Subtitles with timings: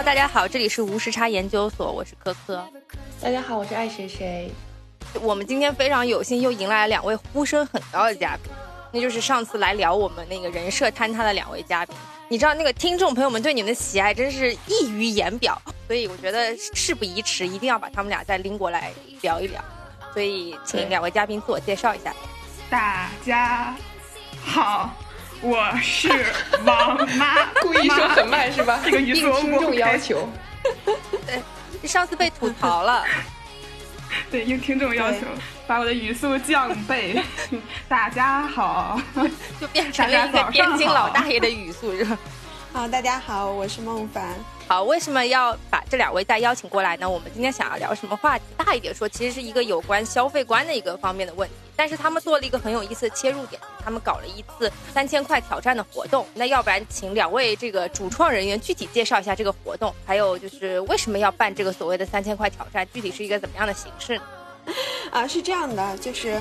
[0.00, 2.66] Hello，大家好，这里是无时差研究所，我是科科。
[3.20, 4.50] 大家好，我是爱谁谁。
[5.20, 8.50] 我们今天非常有幸又迎来了两位呼声很高的嘉宾，
[8.92, 11.94] 那就是上次来聊我们那个人设坍塌的两位嘉宾。
[12.30, 18.90] 你知道那个听众朋友们对你们的喜爱真是溢于言表，所以我觉得事不宜迟，一定要把他们俩再拎过来
[19.20, 19.62] 聊一聊。
[20.14, 22.14] 所以请两位嘉宾自我介绍一下。
[22.70, 23.76] 大家
[24.42, 24.96] 好。
[25.42, 26.08] 我是
[26.64, 28.80] 王妈， 故意说很慢是吧？
[28.84, 30.28] 这个语速听众要求。
[31.26, 33.04] 对，上次被吐槽了。
[34.30, 35.20] 对，应听众要求，
[35.66, 37.22] 把我的语速降倍。
[37.88, 39.00] 大家好，
[39.60, 42.18] 就变成了一个天津老大爷的语速，是吧？
[42.72, 44.34] 好，大家好，我是孟凡。
[44.70, 47.10] 好，为什么要把这两位再邀请过来呢？
[47.10, 48.44] 我们今天想要聊什么话题？
[48.56, 51.54] 大一点说，其实是一个有关消费观的一个方面的问题。
[51.74, 56.24] 但是他们做了一个很有意思的切入点，他们搞了一次三千块挑战的活动。
[56.34, 64.22] 那要不然请两位这个主创人员具体介绍一下这个活动，还有就是为什么要办这个所谓的三千块挑战，具体是一个怎么样的形式呢？
[65.10, 66.40] 啊，是这样的，就是，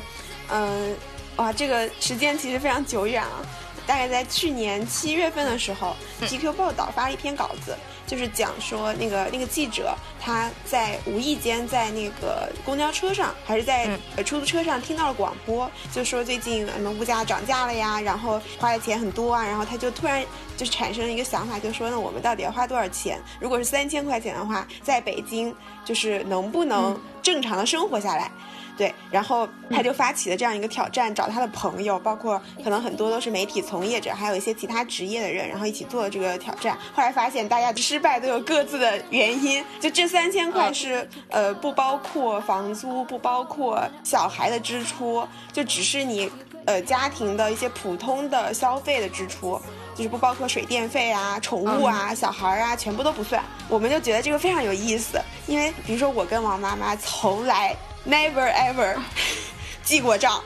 [0.52, 0.95] 嗯，
[1.38, 3.41] 哇，这个时间其实非常久远啊，
[3.88, 7.75] 大概在去年七月份的时候，GQ 报道发了一篇稿子。
[8.09, 20.25] 就是讲说那个那个记者他在无意间在那个公交车上还是在呃出租车上听到了广播，就说最近什么物价涨价了呀，然后花的钱很多啊，然后他就突然
[20.57, 23.21] 就产生了一个想法，就说那我们到底要花多少钱？
[23.39, 28.31] 如果是三千块钱的话，在北京就是能不能正常的生活下来？
[28.80, 36.77] 对，然后他就发起了这样一个挑战，找他的朋友，包括可能很多都是媒体从业者，还有一些其他职业的人，然后一起做了这个挑战。
[36.94, 46.32] 后来发现大家失败都有各自的原因，就这三千块是呃不包括房租，不包括小孩的支出，就只是你
[46.64, 49.59] 呃家庭的一些普通的消费的支出，
[49.93, 53.43] 就是不包括水电费啊、宠物啊、小孩啊，全部都不算。
[53.67, 57.76] 我们就觉得这个非常有意思，因为比如说我跟王妈妈从来。
[58.09, 58.95] Never ever
[59.83, 60.43] 记过账，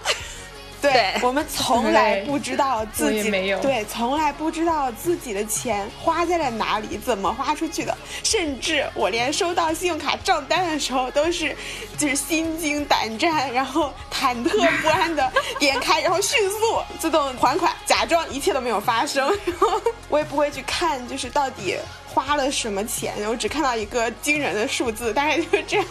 [0.82, 3.30] 对我们从来不知道自己
[3.62, 11.56] 对，从来不知道自己的钱花在了哪里，怎么花出去的，甚至我连收到信用卡账单的时候都是
[11.98, 16.58] 就是心惊胆战，然后忐忑不安的点开，然后迅速
[17.00, 21.78] 自动还款，假装一切都没有发生，然 后我也不会去看就是到底
[22.14, 25.86] 花了什么钱，我只看到一个惊人的数字，大概就是这样。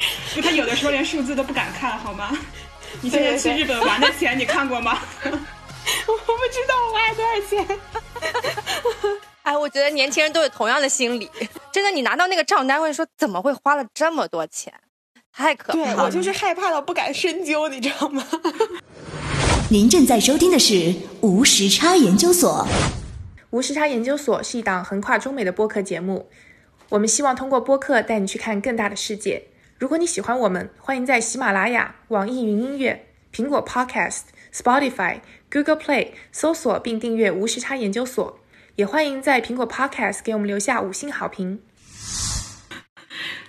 [0.34, 2.36] 就他有的时候连数字都不敢看，好吗？
[3.00, 4.98] 你现在去日本玩的钱你看过吗？
[5.24, 7.78] 我不知道我花了多少钱。
[9.42, 11.30] 哎，我觉得年轻人都有同样的心理。
[11.72, 14.72] 真的，你拿到那个账单会说怎么会花了这么多钱？
[15.32, 16.04] 太可怕了！
[16.04, 18.24] 我就是害怕到不敢深究，你知道吗？
[19.70, 22.66] 您正在收听的是无时差研究所。
[23.50, 26.28] 无时差研究所是一档横跨中美的播客节目。
[26.88, 29.42] 我们希望通过播客带你去看更大的世界。
[29.80, 35.20] 如果你喜欢我们，欢迎在喜马拉雅、网易云音乐、苹果 Podcast、Spotify、
[35.50, 38.38] Google Play 搜索并订阅“无时差研究所”，
[38.76, 41.62] 也欢迎在苹果 Podcast 给我们留下五星好评。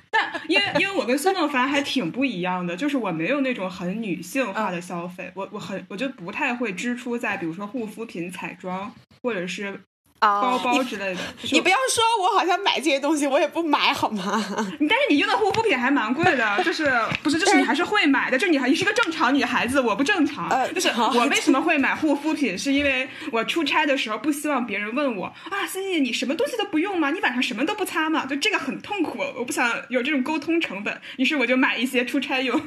[0.10, 8.90] 但因为因为我跟孙梦凡还挺不一样的，就是我没有那种很女性化的消费，我我很我就不太会支出在比如说护肤品、彩妆
[9.22, 9.82] 或者是。
[10.22, 11.20] 包包之类的，
[11.52, 14.24] 你不要说我好像买这些东西，我也不买好吗？
[14.88, 16.92] 但是你用的护肤品还蛮贵的， 就是
[17.24, 20.48] 不是就是你还是会买的，就是你还你是个正常女孩子，我不正常。
[20.74, 27.10] 就是我为什么会买护肤品，是因为我出差的时候不希望别人问我啊，思欣你什么东西都不用吗？
[27.10, 28.26] 你晚上什么都不擦吗？
[28.28, 32.62] 就这个很痛苦，我不想有这种沟通成本，于是我就买一些出差用。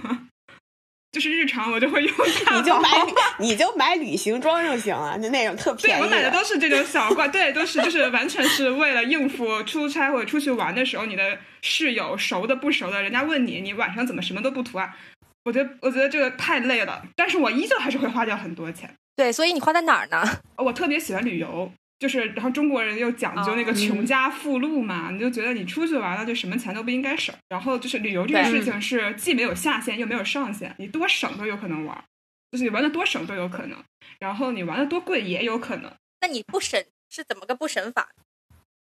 [1.15, 2.13] 就是日常我就会用，
[2.59, 2.89] 你就买
[3.39, 6.01] 你就买旅行装就行了，就那种特便宜。
[6.01, 14.91] 对我买的都是这种小罐，对，都是就是完全是为了应付出差或者出去玩的时候，你的室友熟的不熟的，人家问你，你晚上怎么什么都不涂啊？
[15.45, 18.93] 我觉得我觉得这个太累了，但是我依旧还是会花掉很多钱。
[19.15, 20.25] 对，所以你花在哪儿呢？
[20.57, 21.71] 我特别喜欢旅游。
[21.99, 27.35] 就是，然后中国人又讲究那个穷家富路嘛，你就觉得你出去玩了就什么钱都不应该省。
[27.49, 32.05] 然后就是旅游这个事情是既没有下限又没有上限，你多省都有可能玩，
[32.51, 33.79] 就是你玩的多省都有可能。
[34.19, 35.91] 然后你玩的多贵也有可能。
[36.21, 38.09] 那你不省是怎么个不省法？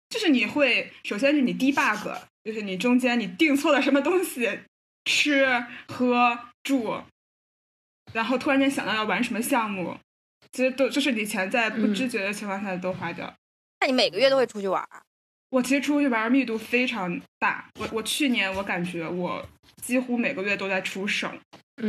[0.10, 2.08] 就是你会首先是你低 bug，
[2.44, 4.60] 就是你中间你订错了什么东西，
[5.06, 7.02] 吃喝住，
[8.14, 9.98] 然后突然间想到要玩什么项目。
[10.52, 13.34] 其实都就是你钱在不知觉的情况下都花掉。
[13.82, 14.84] 那你每个月都会出去玩？
[15.52, 17.68] 我其实出去玩密度非常大。
[17.80, 19.44] 我我去年我感觉我
[19.82, 21.32] 几乎每个月都在出省，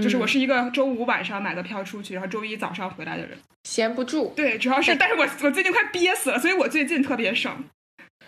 [0.02, 4.32] 就是我是一个周五晚上买的票出去，然后周一早上回来的人，闲不住。
[4.34, 7.64] 对，主要是，但是我我最近快憋死了，所以我最近特别省。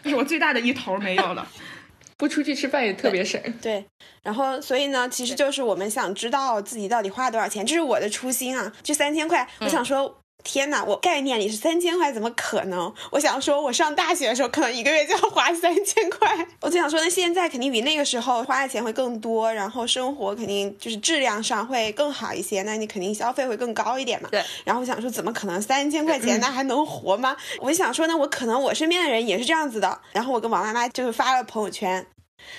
[0.03, 1.49] 就是我最大的一头没有了。
[2.19, 3.41] 不出去吃饭也特别省。
[3.63, 3.85] 对，
[4.23, 8.71] 然后所以呢，其实就是我们想知道自己到底花了多少钱，这是我的初心啊。
[8.83, 10.19] 这三千块，我想说。
[10.45, 12.93] 天哪，我概念里是三千块，怎么可能？
[13.11, 16.47] 我想说，我上大学的时候可能一个月就要花三千块。
[16.61, 24.29] 我就想说，那现在肯定比那个时候花的钱会更多，然后生活肯定就是质量上会更好一些，那你肯定消费会更高一点嘛。
[24.31, 24.43] 对。
[24.65, 27.37] 然后我想说，怎么可能三千块钱那还能活吗？
[27.61, 30.01] 我就想说，那我可能我身边的人也是这样子的。
[30.13, 32.07] 然后我跟王妈妈就是发了朋友圈，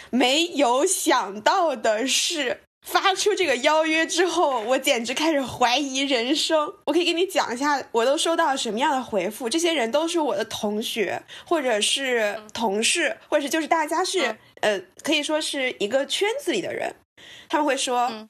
[0.09, 2.61] 没有想到的是。
[2.83, 6.73] 发出这个邀约之后，我简直开始怀疑人生。
[6.85, 9.49] 我可以给你讲一下，我都收到了什么样的回复。
[9.49, 16.93] 这些人都是我的同学，或者是同事，或者是就是大家是呃，可以说是一个圈子里的人。
[17.47, 18.27] 他们会说：“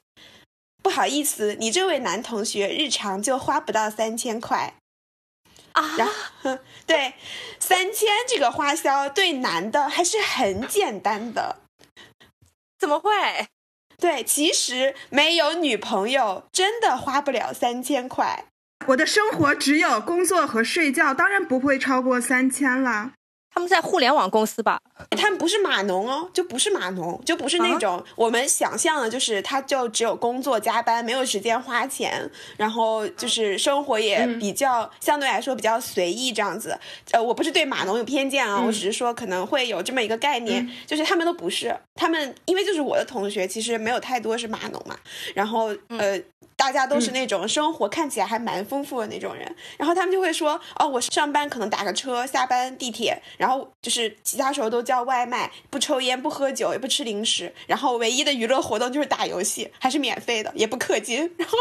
[0.84, 4.76] 不好意思，你这位男同学日常就花不到三千块
[5.72, 7.14] 啊。”然后， 对，
[7.60, 11.58] 三千这个花销对男的还是很简单的。
[12.78, 13.10] 怎么会？
[14.04, 18.44] 对，其实没有女朋友真的花不了三千块。
[18.88, 23.14] 我的生活只有工作和睡觉，当然不会超过三千了。
[23.54, 24.80] 他们在互联网公司吧？
[25.12, 36.78] 他们不是码农哦，就不是码农，就不是那种我们想象的，就是他就只有工作加班，没有时间花钱，然后就是生活也比较相对来说比较随意这样子。
[37.12, 44.98] 呃，我不是对码农有偏见啊，我只是说可能会有这么一个概念，就是他们都不是，他们因为就是我的同学，其实没有太多是码农嘛，
[45.36, 46.20] 然后呃。
[46.56, 61.58] 大家都是那种生活看起来还蛮丰富的那种人，然后他们就会说，哦，我上班可能打个车，下班地铁，然后就是其他时候都叫外卖，不抽烟，不喝酒，也不吃零食，然后唯一的娱乐活动就是打游戏，还是免费的，也不氪金，然后。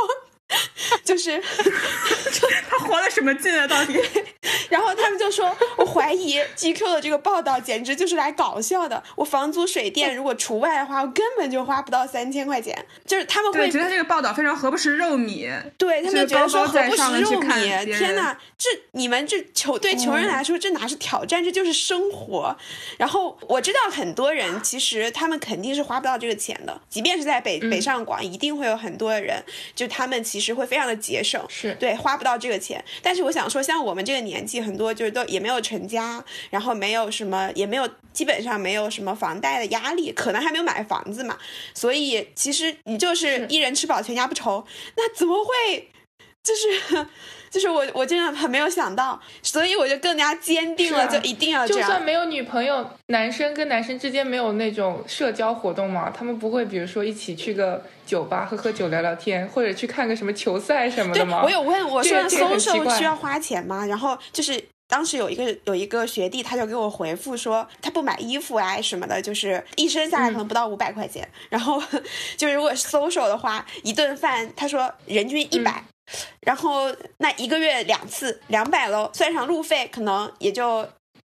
[1.04, 1.40] 就是
[2.68, 3.66] 他活了什么劲啊？
[3.66, 3.98] 到底？
[4.68, 9.02] 然后他们就说：“我怀疑 GQ 的这个报道简直就是来搞笑的。
[9.16, 12.86] 我房租水电如果除外的话，我根本就花不到三千块钱。
[13.06, 15.48] 就是他们会觉得这个报道非常合不食肉米。
[15.76, 17.52] 对他们觉得说合不食肉米。
[17.94, 22.56] 天哪，这你们这穷对穷人来说这哪是挑战，这就是生活。
[22.96, 29.42] 然后我知道很多人其实他们肯定是花不到这个钱的，即便是在北北上广，一定会有很多的人，
[29.74, 30.41] 就他们其实。
[30.42, 32.84] 实会非常的节省，是对花不到这个钱。
[33.00, 41.38] 但是我想说，像我们这个年纪，很多就是都也没有成家，然后没有什么，也没有基本上没有什么房贷的压力，可能还没有买房子嘛。
[41.72, 44.66] 所以其实你就是一人吃饱全家不愁。
[44.96, 45.88] 那怎么会？
[46.42, 47.06] 就是。
[47.52, 51.82] 就是我，我真的很没有想到，所以我就更加坚定了，就一定要这样。
[51.82, 61.42] 就算没有女朋友，男生跟男生之间没有那种社交活动嘛，他们不会，比如说一起去个酒吧喝喝酒、聊聊天，或者去看个什么球赛什么的吗？
[61.44, 63.84] 我有问，我说搜搜需要花钱吗？
[63.84, 64.58] 然后就是
[64.88, 71.28] 当时有一个有一个学弟，他就给我回复说，他不买衣服啊什么的，就是一身下来可能不到五百块钱。
[71.50, 71.82] 然后
[72.38, 75.84] 就是如果搜搜的话，一顿饭他说人均一百。
[76.40, 80.86] 然后那一个月两次两百喽，算上路费可能也就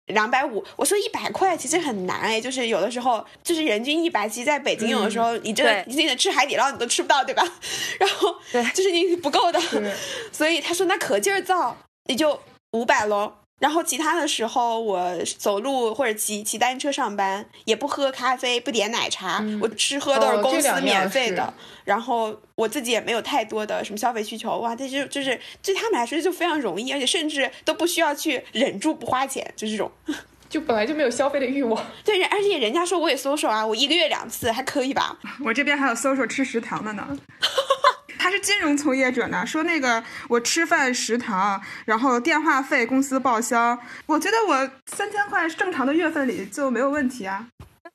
[0.06, 0.64] 两百五。
[0.76, 7.42] 我说一百块其实很难哎，就是有的时候就是人均一百，其实在北京有的时候你这你得吃海底捞你都吃不到对吧？
[7.98, 9.60] 然后对，就是你不够的，
[10.32, 11.76] 所以他说那可劲儿造
[12.08, 12.40] 也就
[12.72, 13.32] 五百喽。
[13.58, 21.54] 然后其他的时候，我走路或者骑骑单车上班，也不喝咖啡，不点奶茶，我吃喝都是公司免费的。
[21.84, 29.90] 然后我自己也没有太多的什么消费需求，哇，这就就是对他们来说就非常容易，而且甚至都不需要去忍住不花钱，就这种，
[30.50, 31.86] 就本来就没有消费的欲望。
[32.04, 35.16] 对，而且人家说我也搜索啊，我一个月两次还可以吧？
[35.44, 37.06] 我这边还有搜索吃食堂的呢。
[38.22, 43.76] 他是金融从业者呢，说那个我吃饭食堂，然后电话费公司报销，
[44.06, 47.44] 我觉得我三千块正常的月份里就没有问题啊，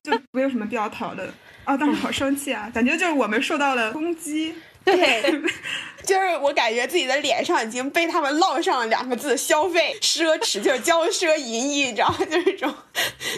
[0.04, 1.78] 就没有什么必要讨论啊。
[1.78, 4.54] 当时好生气啊，感觉就是我们受到了攻击。
[4.88, 5.42] 对，
[6.04, 12.18] 就是我感觉自己的脸上已经被他们烙上了两个字：消费奢侈，就是骄奢淫逸，你知道吗？
[12.26, 12.74] 就是这种。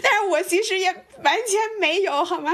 [0.04, 0.92] 但是我其实也
[1.24, 2.52] 完全没有，好吗？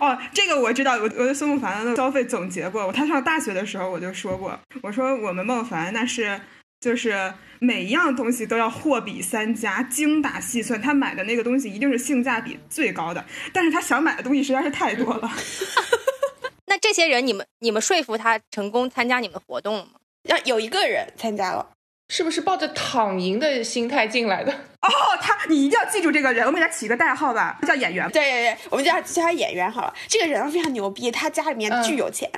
[0.00, 2.92] 哦，这个我知道，我我的孙梦凡的消费总结过。
[2.92, 6.38] 他上大学的时候我就说过，我说我们梦凡那是
[6.80, 13.24] 就是每一样东西都要货比三家，精打细算，他买的那个东西一定是性价比最高的。
[13.52, 15.30] 但是他想买的东西实在是太多了。
[16.66, 19.92] 那这些人，你们你们说服他成功参加你们的活动了吗？
[20.24, 21.70] 要有一个人参加了，
[22.08, 24.52] 是不是抱着躺赢的心态进来的？
[24.52, 28.10] 哦，他，你一定要记住这个人，我们给他起个代号吧，叫演员。
[28.10, 29.94] 对对对，我们叫他叫他演员好了。
[30.08, 32.28] 这个人非常牛逼，他家里面巨有钱，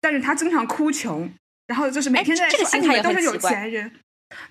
[0.00, 1.30] 但是他经常哭穷，
[1.66, 3.92] 然后就是每天在这个心态都是有钱人。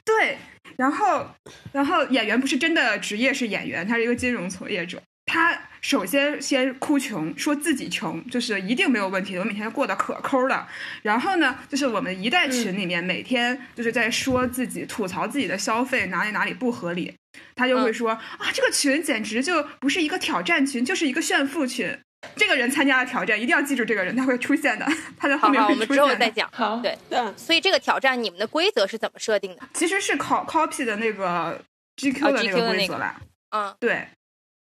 [0.04, 0.38] 对，
[0.78, 1.26] 然后
[1.72, 5.02] 然后演员不是真的职业是演员，他是一个金融从业者。
[5.26, 9.40] 他首先先哭穷，说自己穷，就是一定没有问题的。
[9.40, 10.68] 我每天过得可抠了。
[11.02, 17.14] 然后呢，就是我们一代群里面每天就是在说自己吐槽自己的消费哪里哪里不合理，
[17.56, 21.98] 他就会说啊，这个群简直就不是一个挑战群，就是一个炫富群。
[22.36, 24.88] 这个人参加了挑战，一定要记住这个人，他会出现的。
[25.18, 26.50] 他在后面我们之后再讲。
[26.52, 27.32] 好，对，嗯。
[27.38, 29.62] 所以这个挑战你们的规则是怎么设定的？
[29.74, 31.62] 其实是 copy 的那个
[31.98, 33.22] GQ 的那个规则吧。
[33.52, 34.08] 嗯，对。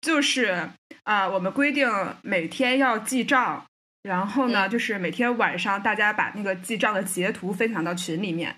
[0.09, 0.71] 就是
[1.03, 1.87] 啊，我们规定
[2.23, 3.67] 每天要记账，
[4.03, 8.57] 然后呢，就是每天晚上大家把那个记账的截图分享到群里面。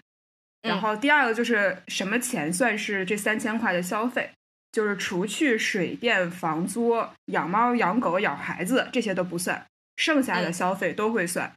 [0.63, 4.31] 然后第二个就是什么钱算是这三千块的消费，
[4.71, 9.67] 就是除去水电、房租、养猫、养狗、养孩子这些都不算，
[9.97, 11.53] 剩下的消费都会算。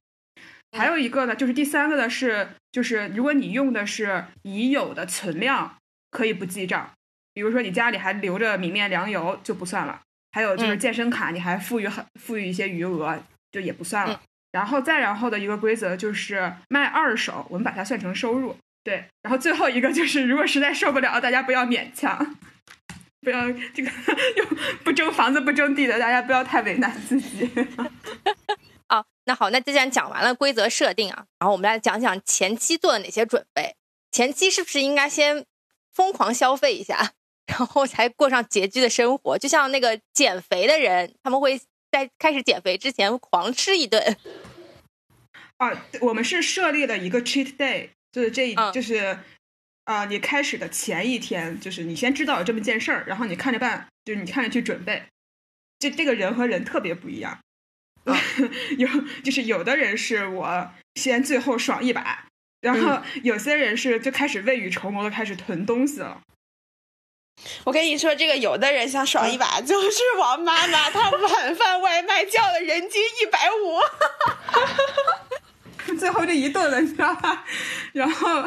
[0.76, 5.76] 还有一个呢，就是第三个呢是，就是如果你用的是已有的存量，
[6.10, 6.94] 可以不记账。
[7.34, 13.18] 比如说你家里还留着米面粮油就不算了，还有就是健身卡你还富裕很富裕一些余额
[13.52, 14.22] 就也不算了。
[14.52, 18.56] 然后再然后的一个规则就是卖二手，我们把它算成收入。
[18.84, 22.36] 对，然后最后一个就是如果实在受不了，大家不要勉强，
[23.22, 23.90] 不要这个
[24.38, 24.46] 又
[24.84, 27.50] 不争房子不争地的，大家不要太为难自己。
[28.90, 33.76] 哦，那好，那既然讲完了规则设定啊，然后我们来讲讲前期做了哪些准备。
[34.12, 35.46] 前期是不是应该先
[35.94, 37.14] 疯狂消费一下？
[37.46, 41.60] 然后才过上拮据的生活，就像那个减肥的人，他们会
[41.92, 44.18] 在开始减肥之前狂吃一顿。
[45.58, 49.20] 啊，我们是设立了一个 cheat day，就是这，就是
[49.86, 55.04] 啊，你开始的前一天，就是你先知道有这么件事儿，然后你看着办，就是你看着去准备。
[55.80, 57.40] 这这个人和人特别不一样，
[58.78, 58.88] 有
[59.24, 62.28] 就是有的人是我先最后爽一把，
[62.62, 66.22] 然后有些人是就开始未雨绸缪的开始囤东西了。
[67.66, 73.82] 我跟你说，这个有的人想爽一把，就是王妈妈，她晚饭外卖叫了人均一百五，
[76.00, 77.46] 最后这一顿了，你知道吧？
[77.92, 78.46] 然后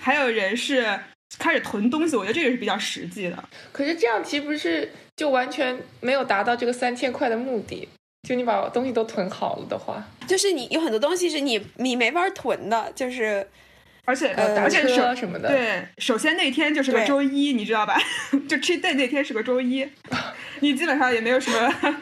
[0.00, 1.00] 还有人是
[1.38, 3.44] 开始囤东西，我觉得这个是比较实际的。
[3.72, 7.88] 可是这样岂不是就完全没有达到这个三千块的目的？
[8.28, 13.48] 就你把东西都囤好了的话，就是你有很多东西是你你没法囤的，就是。
[14.04, 17.96] 而且而且首什么的，对，首先那天就是个周一，你知道吧？
[18.48, 19.88] 就 cheat day 那天是个周一，
[20.60, 21.96] 你基本上也没有什么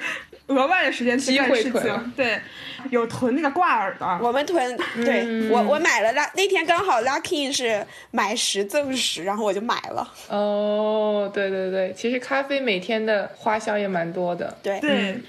[0.47, 2.13] 额外的时间去干事情。
[2.17, 2.41] 对，
[2.89, 4.79] 有囤那个挂耳的，我们囤。
[5.05, 10.11] 对我我买了，那那天刚好 lucky 是买十赠十，然后我就买了。
[10.29, 14.57] 哦，对对对，其实咖啡每天的花销也蛮多的。
[14.63, 15.21] 对对。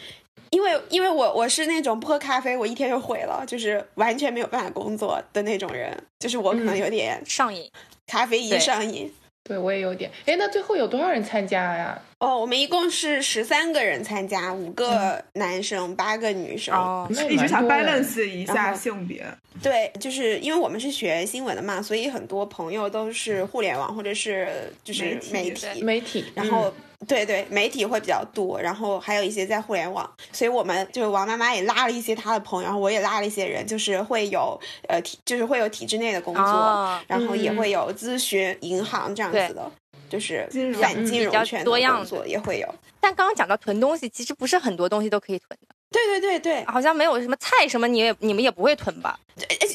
[0.51, 7.71] 因为因为我我是那种不喝咖啡我一天就毁了，就是完全没有办法工作的那种人，就是我可能有点上瘾，
[8.05, 9.11] 咖啡一上瘾。
[9.43, 10.11] 对我也有点。
[10.25, 11.99] 哎，那最后有多少人参加呀？
[12.21, 16.73] 哦，我们一共是十三个人参加，五个男生，八个女生。
[16.73, 19.25] 哦，一直想 balance 一下性别。
[19.61, 24.47] 对，就是因为我们是学新闻的嘛，所以很多朋友都是互联网或者是
[24.83, 25.81] 就是媒体。
[25.81, 26.73] 媒体，然后。
[27.07, 34.55] 对对，媒体会比较多，然后还有一些在互联网，所以我们就是王妈妈也拉了一些她的朋友，然后我也拉了一些人，就是会有
[34.87, 39.71] 呃体，就是会有体制内的工作，然后也会有咨询、银行这样子的，
[40.11, 40.45] 就是
[40.81, 42.67] 反金融圈多样作也会有。
[42.99, 45.67] 但刚刚讲到囤东西，其实不是很多东西都可以囤的。
[45.89, 49.17] 对对对对，好像没有什么菜什么，你也你们也不会囤吧？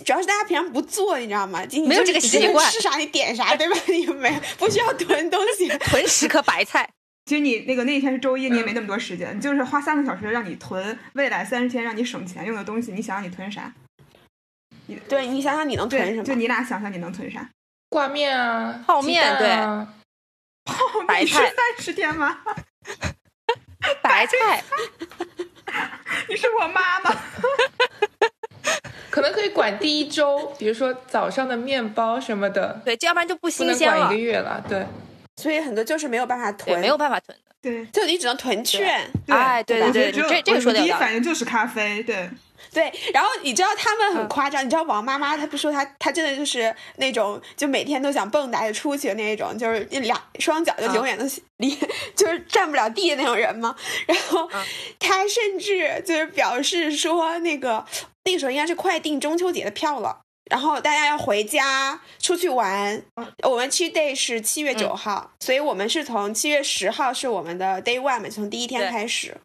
[0.05, 1.63] 主要是大家平常不做，你知道吗？
[1.87, 3.77] 没有这个习惯，吃啥你点啥，对吧？
[3.89, 6.89] 你没不需要囤东西， 囤十颗白菜。
[7.27, 12.93] 其实你那个那一天是周一，你也没那么多时间，你就是花三个小时让你囤未来三十天让你省钱用的东西。
[12.93, 13.73] 你想想你囤啥？
[14.87, 16.23] 你对你想想你能囤什么？
[16.23, 17.51] 就你俩想想你能囤啥？
[17.91, 19.49] 挂面啊，泡面对，
[20.75, 22.39] 泡面是三十天吗？
[24.03, 24.63] 白菜，
[26.29, 27.15] 你是我妈妈。
[29.11, 32.81] 可能可以管第一周，比如说早上的面包什么的。
[32.85, 33.99] 对，要不然就不新鲜了。
[33.99, 34.85] 管一个月了，对。
[35.41, 37.55] 所以很多就是没有办法囤，没有办法囤的。
[37.63, 39.09] 对，就你只能囤券。
[39.29, 42.29] 哎，对对对，这这个说的第一反应就是咖啡，对
[42.77, 42.93] 对。
[43.13, 51.25] 然后你知道他们很夸张，你知道王妈妈她不说她她真的就是那种就每天都想蹦跶着出去的那种，就是两双脚就永远都
[51.57, 51.75] 离
[52.15, 53.75] 就是站不了地的那种人吗？
[54.07, 54.49] 然后
[54.99, 57.85] 她甚至就是表示说，那个
[58.25, 60.21] 那个时候应该是快订中秋节的票了。
[60.49, 63.03] 然后大家要回家出去玩，
[63.43, 69.37] 我们去 day 是七月九号，所以我们是从七月十号是我们的 day one 从第一天开始，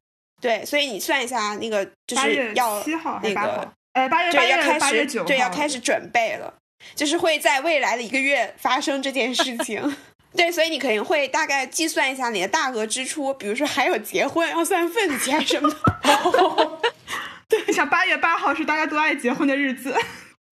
[0.42, 2.84] 对，所以你算一下那个就是要
[3.22, 6.54] 那个，呃八月八月八月九对要开始准备了，
[6.96, 9.96] 就是会在未来的一个月发生这件事情。
[10.36, 16.82] 对，所以你肯定会大概计算一下你的大额支出，比如说还有结婚要算份子钱什么的。
[17.50, 19.94] 对，像八月八号是大家都爱结婚的日子，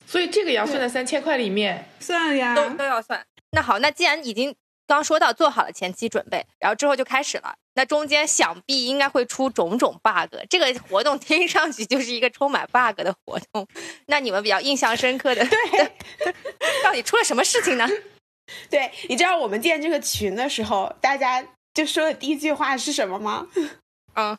[0.05, 3.25] 所以这个也要算在三千块里面，算呀，都都要算。
[3.51, 4.53] 那好，那既然已经
[4.85, 10.35] 刚说到做好了前期准备，然后之后就开始了，那中间想必应该会出种种 bug。
[10.49, 13.65] 这个活动听上去就是一个充满 bug 的活动。
[14.07, 15.93] 那你们比较印象深刻的，对，
[16.83, 17.87] 到底出了什么事情呢？
[18.69, 21.41] 对，你知道我们建这个群的时候，大家
[21.73, 23.47] 就说的第一句话是什么吗？
[24.15, 24.37] 嗯，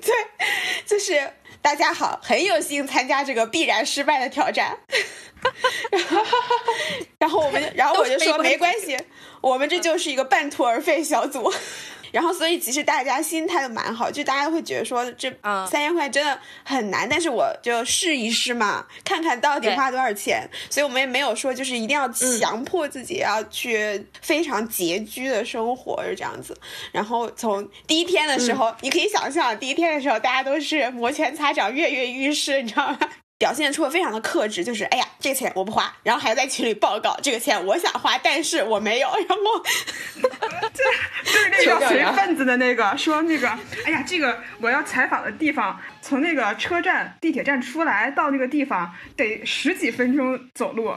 [0.00, 0.14] 对，
[0.86, 4.78] 就是大家好，很有幸参加这个必然失败的挑战。
[7.18, 8.96] 然后我们，然后我就说没关系，
[9.40, 11.52] 我们这就是一个半途而废小组。
[12.12, 20.48] 然后，所以其实大家心态都蛮好，就大家会觉得说这三千块真的很难，但是我就试一试嘛，看看到底花多少钱。
[20.70, 26.56] 所以我们也没有说就是一定要强迫自己要去非常拮据的生活，是这样子。
[26.92, 32.98] 然后从第一天的时候，你可以想象，第一天的时候大家都是摩拳擦掌、跃跃欲试，你知道吗？
[33.38, 39.62] 表现出了非常的克制，就是哎呀，这个钱我不花，然后还在群里报告这个钱我想花，但是我没有，然后
[40.72, 43.48] 就就是那个随份子的那个说那个，
[43.84, 50.96] 哎呀，这个我要采访的地方，从那个车站地铁站出来到那个地方得十几分钟走路，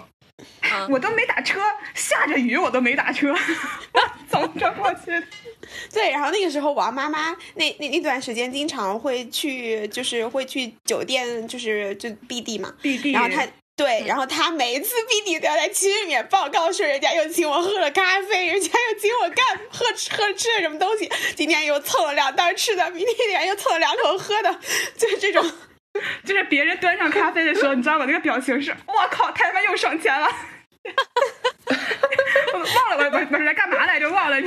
[0.89, 1.59] 我都没打车，
[1.93, 3.35] 下着雨我都没打车，
[4.29, 5.21] 走着过去。
[5.93, 13.11] 对，然后那个时候，王妈妈那那那段时间经常会去，就是会去酒店，就是就 B D 嘛，B D。
[13.11, 24.59] 然后她对，然后他每一次 B D 都要在群里面报告说，人家又请我喝了咖啡，人家又请我干喝吃喝吃了什么东西，今天又蹭了两袋吃的，明天又蹭了两口喝的，
[24.97, 25.49] 就是这种。
[26.23, 28.05] 就是别人端上咖啡的时候，你知道吗？
[28.05, 30.29] 那个表情是，我靠，他他妈又省钱了。
[32.53, 34.09] 忘了我我我是来干嘛来着？
[34.09, 34.37] 忘了。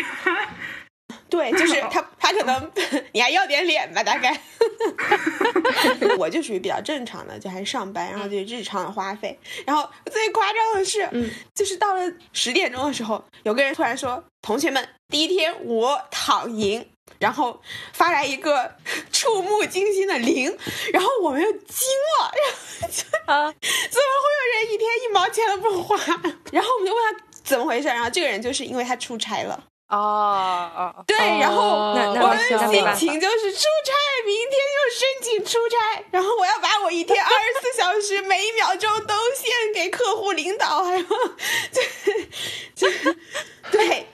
[1.32, 2.70] 对，就是 他，他可能
[3.12, 4.38] 你还要点脸吧，大概。
[6.18, 9.38] 我就属于比较正常的，就还是上班，然后就日常的花费。
[9.66, 11.08] 然后最夸张的是，
[11.54, 16.86] 就是到了十点钟的时候，有个人突然说：“同学们，第一天我躺赢。”
[17.18, 17.60] 然后
[17.92, 18.74] 发来一个
[19.10, 20.54] 触目惊心的零，
[20.92, 21.88] 然后我们又惊
[22.20, 25.96] 了，然后啊，怎么会有人一天一毛钱都不花？
[26.52, 29.64] 然后我们就问他怎么回事，然后这个人就是因为他出差了。
[29.92, 32.58] 哦哦，对，然后我的心
[32.96, 33.92] 情就是出差，
[34.24, 41.04] 明天又申请出差，然后我要把我一天二十四小时每一秒钟都献给客户领导，还有，
[42.80, 42.90] 对，
[43.70, 44.06] 对。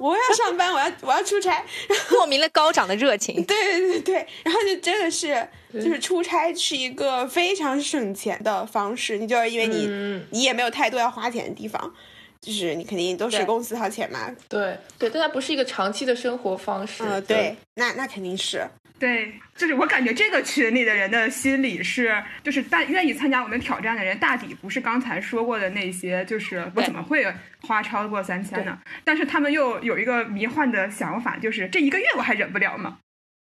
[0.00, 1.62] 我要上班，我要我要出差，
[2.10, 3.44] 莫名的高涨的热情。
[3.44, 9.18] 对对对对，然后就真的是，就是出差是一个非常省钱的方式。
[9.18, 9.86] 你就是因为你
[10.30, 11.92] 你也没有太多要花钱的地方，
[12.40, 14.30] 就是你肯定都是公司掏钱嘛。
[14.48, 17.04] 对对，但它不是一个长期的生活方式。
[17.04, 18.66] 嗯，对，那那肯定是。
[18.98, 27.26] 对，就是我感觉这个群里的人的心理是，就是大愿意参加我们挑战的人，大抵不是刚才说过的那些，就是我怎么会
[27.60, 28.78] 花超过三千呢？
[29.04, 32.98] 但是他们又有一个迷幻的想法，就是这一个月我还忍不了吗？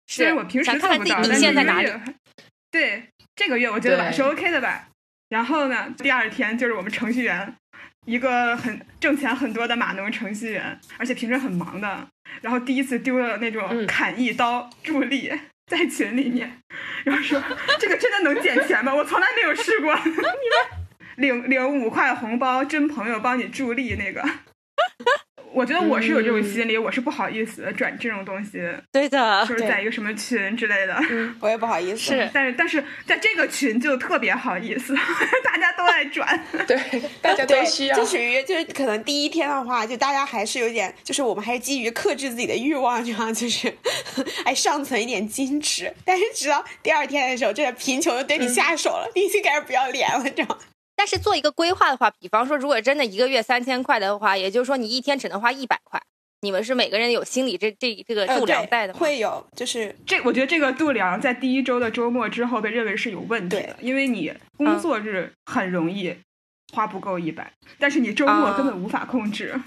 [0.07, 2.01] 虽然我平时做不到，但是这个月，
[2.71, 3.03] 对
[3.35, 4.89] 这个月我觉得还是 OK 的吧。
[5.31, 7.57] 然后呢，第二天就是我们程序员，
[8.07, 12.07] 一个很挣钱很多的码农程序员，而且平时很忙的。
[12.41, 15.33] 然后第一次丢了那种砍一刀助力
[15.67, 16.61] 在群里面，
[17.05, 17.43] 然后说
[17.79, 18.93] 这个真的能捡钱吗？
[18.97, 19.95] 我从来没有试过。
[20.05, 20.21] 你们
[21.17, 24.23] 领领五块红包，真朋友帮你助力那个。
[25.53, 28.63] 我觉得我是有这种心理，我是不好意思转这种东西。
[28.93, 30.97] 对的，就是在一个什么群之类的，
[31.41, 31.99] 我也不好意思。
[31.99, 34.95] 是，但是但是在这个群就特别好意思，
[35.43, 36.45] 大家都在转。
[36.67, 36.79] 对，
[37.21, 37.97] 大家都需要。
[37.97, 43.73] 就属于就是可能第一天的话，就大家还是有点，就是我们还是基于克制自己的欲望，这样就是
[44.45, 45.93] 还 尚存一点矜持。
[46.05, 50.59] 但是直到第二天的时候，这个贫穷就对你下手了，你已经开始不要脸了，知道吗？
[51.01, 55.99] 但是做一个规划的话，比方说，如果真的一个月三千块的话，也就是说你一天只能花一百块。
[56.43, 58.99] 你们是每个人有心理这这这个度量在的吗？
[59.01, 66.15] 会有，就是这，我觉得这个度量在第一周的周末之后被认为是有问题的，因为你工作日很容易
[66.75, 69.59] 花不够一百，但是你周末根本无法控制，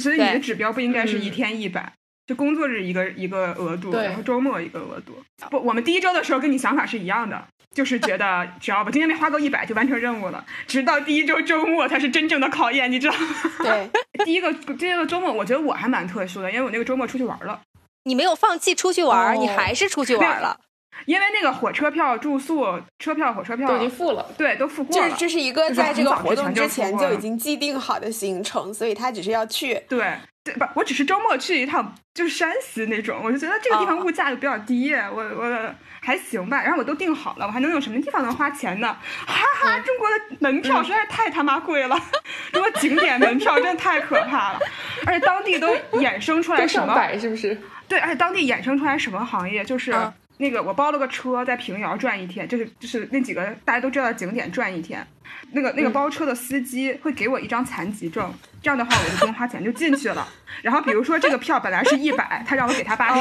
[0.00, 1.92] 所以你的指标不应该是一天一百。
[2.26, 5.22] 就工作日一个一个额度，然后周末一个额度。
[5.50, 10.44] 不，我们第一周的时候跟你想法是一样的，就是觉得 只要我今天没花够一百就完成任务了。
[10.66, 13.28] 直到第一周周末才是真正的考验，你知道吗？
[13.58, 13.90] 对，
[14.24, 17.60] 第一个第一个周末，我觉得我还蛮特殊的，因为我那个周末出去玩了。
[18.04, 20.58] 你没有放弃出去玩，你还是出去玩了。
[21.06, 22.66] 因为那个火车票、住宿、
[22.98, 25.04] 车票、火车票都已经付了，对，都付过了。
[25.04, 29.74] 就是这是一个在这个活动之前就已经既定好的行程，所以他只是要去。
[29.88, 30.12] 对，
[30.44, 36.62] 对，不，我只是周末去一趟，就是山西那种，我就觉得这个地方物价就比较低，我我还行吧。
[36.62, 38.96] 然后我都订好了，我还能有什么地方能花钱呢？
[39.26, 41.96] 哈哈，中国的门票实在是太他妈贵了，
[42.52, 44.60] 中国景点门票真的太可怕了，
[45.06, 47.18] 而且当地都衍生出来什么？
[47.18, 47.58] 是不是？
[47.88, 49.62] 对，而且当地衍生出来什么行业？
[49.64, 49.94] 就是
[50.38, 55.06] 那个我包了个车，在平遥转一天，就是就是那几个大家都知道的景点转一天。
[55.52, 60.26] 那个那个包车的司机会给我一张残疾证，这样的话我就不用花钱就进去了。
[60.62, 63.20] 然后比如说这个票本来是一百，他让我给他八十，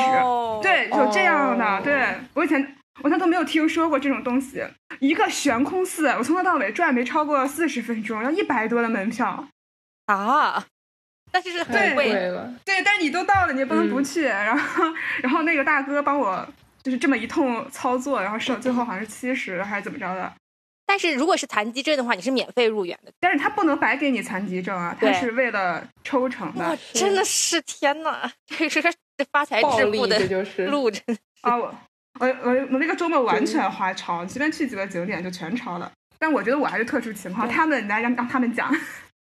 [0.62, 1.82] 对，就这样的。
[1.82, 4.64] 对我以前我他都没有听说过这种东西。
[5.00, 9.48] 一个悬空寺，我从头到尾转没超过四十分钟，要一百多的门票
[10.06, 10.66] 啊。
[11.34, 14.24] 但是很贵了，对，但是你都到了，你也不能不去。
[14.24, 14.84] 然后，
[15.24, 16.46] 然后那个大哥帮我
[16.84, 20.34] 就是这么一通操作，然后剩最后好像是七十还是怎么着的。
[20.86, 23.12] 但是如果是残疾证的话，你是免费入园的。
[23.20, 26.78] 但是他不能白给你残疾证啊，他是为了抽成的。
[26.94, 28.94] 真的是天哪， 这是
[29.32, 30.20] 发财致富的
[30.70, 31.02] 路，真
[31.42, 31.56] 啊！
[31.56, 31.74] 我
[32.20, 35.90] 我我我那个周末完全花超，随便去几个景点就全超了。
[36.20, 38.70] 但我觉得我还是特殊情况，他们来让让他们讲。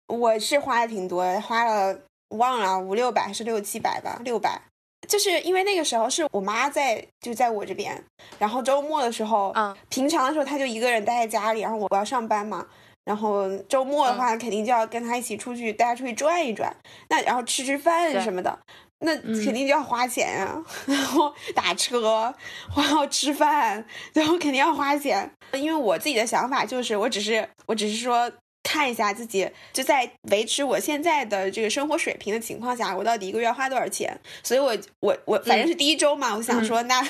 [0.09, 4.61] 我是花的挺多，花了忘了五六百还是六七百吧，六百。
[5.07, 8.03] 就是因为那个时候是我妈在，就在我这边，
[8.38, 12.67] 然后周末的时候，嗯，平常的时候她就一个人待在家里，然后我要上班嘛，
[13.05, 16.75] 然后周末的话肯定就要跟她一起出去，带她出去转一转，
[17.09, 18.59] 那然后吃吃饭什么的，
[19.01, 22.35] 那肯定就要花钱啊， 然后打车，
[22.77, 28.31] 然后吃饭，然后肯定要花钱，因为我自己的想法就是，我只是，我只是说。
[28.74, 34.18] 看一下自己就在维持我现在的这个生活水平的情况下，我到底一个月花多少钱？
[34.42, 37.00] 所以，我我我反正是第一周嘛，我想说，那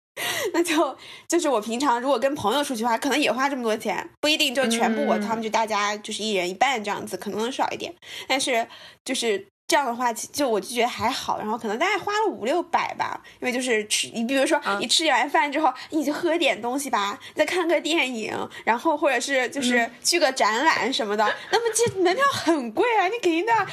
[0.54, 0.96] 那就
[1.28, 7.94] 就是我平常如果跟朋友出去的话，可能也花这么多钱，不一定就全部我他们就大家就是一人一半这样子，可能能少一点，
[8.26, 8.66] 但是
[9.04, 9.46] 就是。
[9.70, 23.64] 这样的话，就我就觉得还好，然后可能大概花了五六百吧，因为就是吃，你比如说你吃完饭之后，你就喝点东西吧，再看个电影，然后或者是就是去个展览什么的，那么这门票很贵啊，你肯定都要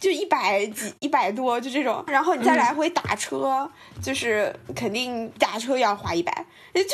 [0.00, 3.70] 就一百几、一百多就这种，然后你再来回打车，
[4.02, 6.88] 就是肯定打车要花一百，就是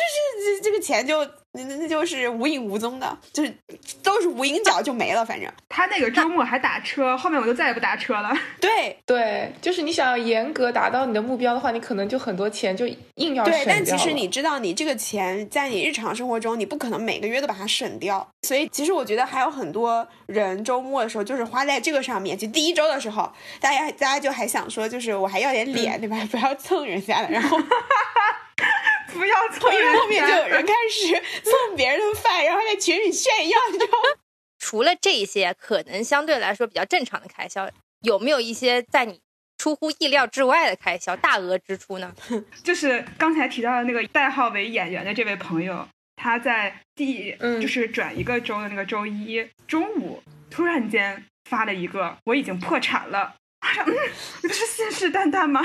[0.60, 1.26] 这这个钱就。
[1.54, 3.54] 那那那就是无影无踪的，就是
[4.02, 5.24] 都是无影脚就没了。
[5.24, 8.32] 反正他那个周末还打车，后面我就再也不打车了。
[8.58, 12.86] 对对，就是你想要严格达到你的目标的话，你可能就很多钱就
[13.16, 18.26] 硬要省对，但其实你知道，你这个钱在你日常生活中，你不可能每个月都把它省掉。
[18.48, 22.36] 所以其实我觉得还有很多人周末的时候就是花在这个上面。
[22.36, 26.16] 就第一周的时候，大家大家就还想说，就是我还要点脸，对吧？
[26.32, 27.58] 不要蹭人家的，然后。
[29.12, 34.18] 不要从一后面就有人开始蹭别人的饭，然后在群里炫耀，你知道吗？
[34.58, 37.68] 除了这些可能相对来说比较正常的开销，
[38.02, 39.20] 有没有一些在你
[39.58, 42.14] 出乎意料之外的开销、大额支出呢？
[42.64, 53.34] 就是刚才提到的那个代号为演员的这位朋友，他在第就是转一个周的那个周一中午，突然间发了一个“我已经破产了”，
[53.86, 53.94] 嗯，
[54.42, 55.60] 你不是信誓旦旦吗？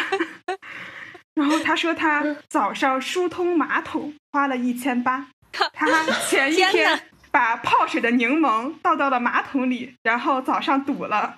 [1.37, 5.27] 然后他说他早上疏通马桶花了一千八，
[5.71, 5.85] 他
[6.27, 11.37] 前一天把泡水的柠檬倒到了马桶里，然后早上堵了，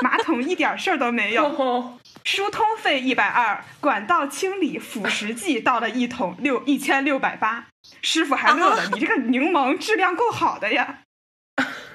[0.00, 7.66] 马桶一点事儿都没有，疏通费一百二，管道清理腐蚀剂倒了一桶六一千六百八，
[8.02, 11.00] 师傅还乐了，你这个柠檬质量够好的呀。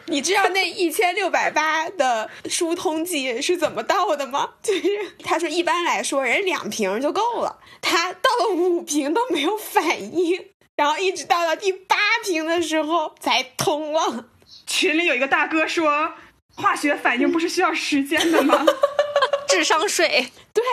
[0.07, 4.49] 你知道那一千六百八的疏通剂是怎么倒的吗？
[4.61, 9.85] 就是他说一般来说人两瓶就够了，他倒了五瓶都没有反
[10.17, 14.25] 应，然后一直倒到第八瓶的时候才通了。
[14.67, 16.13] 群里有一个大哥说，
[16.61, 18.65] 化学反应不是需要时间的吗？
[19.49, 20.31] 智商税。
[20.53, 20.63] 对，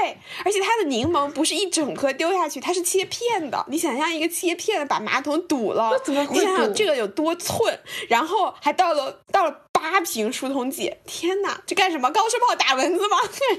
[0.45, 3.65] 而且它的柠檬不是一整颗丢下去，它是切片的。
[3.69, 7.79] 你想象一个切片的把马桶堵了，怎么你想想这个有多寸？
[8.09, 12.11] 然后还倒了倒了八瓶疏通剂，天哪，这干什么？
[12.11, 13.17] 高射炮打蚊子吗？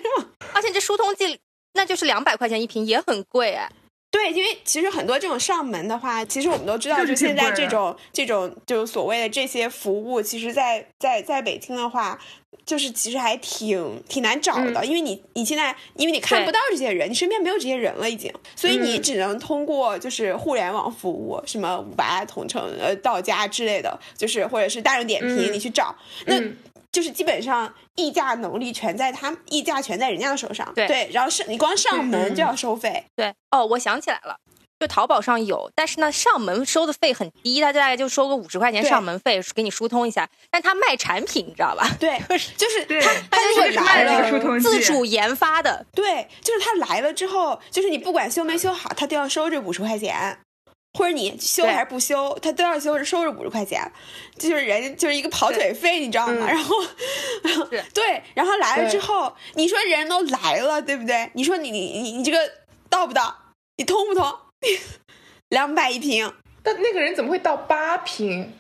[0.53, 1.39] 而且这疏通剂
[1.73, 3.69] 那就是两百块钱一瓶，也很贵哎。
[4.11, 12.19] 对，因为其实很多这种上门的话，其实我们都知道，就现在这种这种就所谓的这些服务，其实，在在在北京的话，
[12.65, 25.95] 就是其实还挺挺难找的，因为你你现在因为你看不到这些人，你身边没有这些人了已经，所以你只能通过就是互联网服务，什么五八同城、呃到家之类的，就是或者是大众点评，你去找。
[26.25, 26.35] 那。
[26.91, 33.33] 就是基本上议价能力全在他议价全在人家的手上，对，然后是你光上门就要收费，对。
[33.51, 34.37] 哦，我想起来了，
[34.79, 40.29] 就淘宝上有，但是呢，上门收的费很低，他大概就收个五十块钱上门费，给你疏通一下。
[40.49, 41.89] 但他卖产品，你知道吧？
[41.99, 42.19] 对，
[42.55, 45.85] 就是他，他就是来了，自主研发的。
[45.93, 50.39] 对，就是他来了之后，就是你不管修没修好，他都要收这五十块钱，
[50.97, 53.79] 或者你修还是不修，他都要修收着五十块钱，
[54.37, 56.47] 就是人就是一个跑腿费，你知道吗？
[56.47, 56.75] 然后，
[57.93, 61.29] 对，然后来了之后，你说人都来了，对不对？
[61.33, 62.39] 你说你你你你这个
[62.89, 63.53] 到不到？
[63.77, 64.33] 你通不通？
[65.49, 68.53] 两百一瓶，但那个人怎么会到八瓶？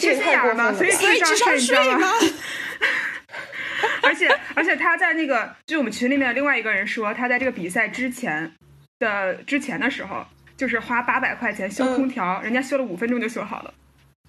[0.00, 2.08] 这太过分了，所以智商税吗？
[4.02, 8.54] 而且而且他在那个，就我们群里面另外一个人说，他在这个比赛之前
[8.98, 10.24] 的之前的时候，
[10.62, 13.74] 就是花八百块钱修空调，人家修了五分钟就修好了，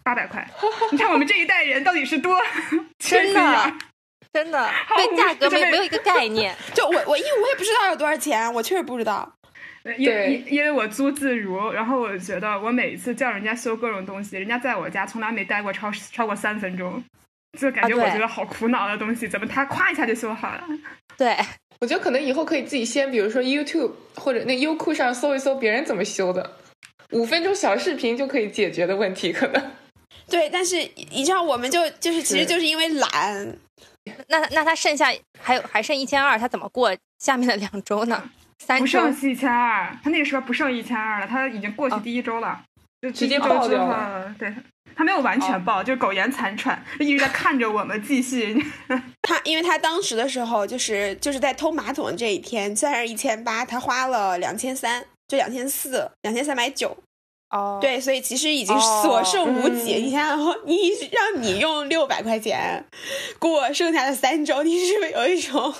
[0.02, 0.44] 八百块。
[0.92, 2.42] 你看我们这一代人到底是多
[2.98, 3.74] 真的
[4.34, 6.56] 真的对价格没没有一个概念。
[6.74, 9.32] 就我我因为我也不知道有多少钱，我确实不知道。
[10.00, 17.04] 因因因为我租自如，然后我觉得我每一次叫人家修各种东西，人家在我家从来没待过超超过三分钟，
[17.60, 20.64] 就感觉我觉得好苦恼的东西，怎么他咵一下就修好了？
[21.16, 21.38] 对，
[21.84, 26.56] 我觉得可能以后可以自己先，比如说 YouTube 或者那优酷上搜一搜别人怎么修的，
[27.12, 29.62] 五分钟小视频就可以解决的问题，可能。
[30.30, 30.78] 对，但是
[31.12, 33.58] 你知道，我们就就是其实就是因为懒。
[34.30, 38.30] 那那他剩下还有还剩一千二，他怎么过下面的两周呢？
[38.60, 42.64] 三不剩一千二，他那个时候不剩一千二了，他已经过去第一周了，
[43.04, 44.34] 就直接爆掉了。
[44.40, 44.56] 对，
[44.96, 48.56] 他没有完全爆，就是苟延残喘，他一直在看着我们继续。
[49.24, 56.96] 他因为他当时的时候，就是就是在偷马桶的这一天，虽然是一千八，他花了两千三，就两千四，两千三百九。
[57.50, 59.96] 哦，对，所以其实已经所剩无几。
[59.96, 62.86] 你想想，你让你用六百块钱
[63.38, 65.74] 过剩下的三周，你是不是有一种？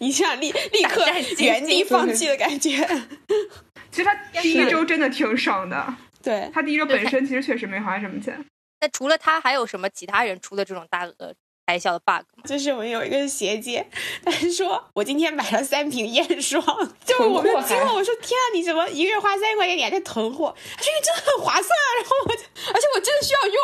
[0.00, 1.06] 你想立立刻
[1.38, 2.86] 原地放弃的感觉。
[3.90, 8.44] 其实他第一周真的挺爽的，对他第一个本身其实确实没花什么钱。
[8.80, 11.34] 那除了他，还有什么其他人出的这种大额
[11.66, 12.44] 开销的 bug 吗？
[12.44, 13.84] 就是我们有一个学姐，
[14.24, 16.64] 她说我今天买了三瓶眼霜，
[17.04, 20.54] 就我们惊了，我说天啊，你怎么一个月花三块钱，你还在囤货？
[20.76, 23.60] 她说真的很划算啊，然后我就，而且我真的需要用。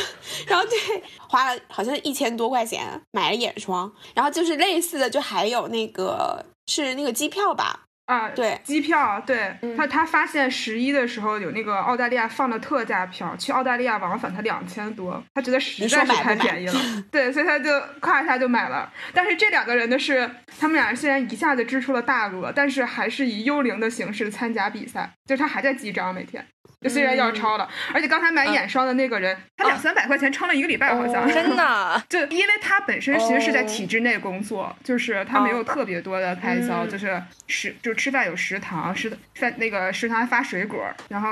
[0.46, 7.86] 然后对，花了好像一千多块钱买了眼霜，然后就是类似的，就还有那个是那个机票吧？
[8.10, 16.74] 啊，对，机票，对他他发现十一的时候有那个澳大利亚放的特价票，去澳大利亚往返才两千多，他觉得实在是太便宜了，
[17.12, 17.70] 对，所以他就
[18.00, 18.92] 咵一下就买了。
[19.14, 26.44] 但是这两个人的是，他们俩虽然一下子支出了大额，但是还是以幽灵的形式参加比赛，就是他还在记账每天。
[26.80, 31.28] 就虽然要超了，而且刚才买眼霜的那个人，他两三百块钱撑了一个礼拜，好像。
[31.30, 32.02] 真的。
[32.08, 41.28] 就因为他本身其实是在体制内工作，就是他没有特别多的开销，就是食就吃饭有食堂，食饭那个食堂还发水果，然后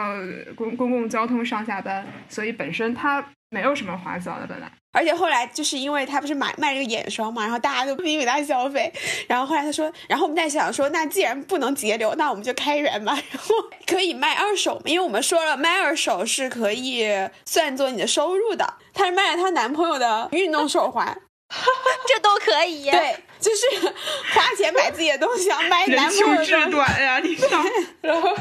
[0.54, 4.70] 公公共交通上下班，所以本身他没有什么花销的本来。
[4.92, 8.92] 而且后来就是因为他不是买卖这个眼霜嘛，然后大家都不允许他消费，
[9.28, 13.54] 然后后来他说，然后我们在想说，那既然不能节流，那我们就开源吧， 然后
[13.86, 17.06] 可以卖二手，因为我们说了卖二手是可以
[17.44, 18.74] 算作你的收入的。
[18.94, 21.20] 她是卖了她男朋友的运动手环。
[22.06, 23.88] 这都可以，对，就是
[24.32, 26.44] 花钱买自己的东西，买男朋友的。
[26.44, 27.62] 人短呀，你知道？
[28.00, 28.36] 然 后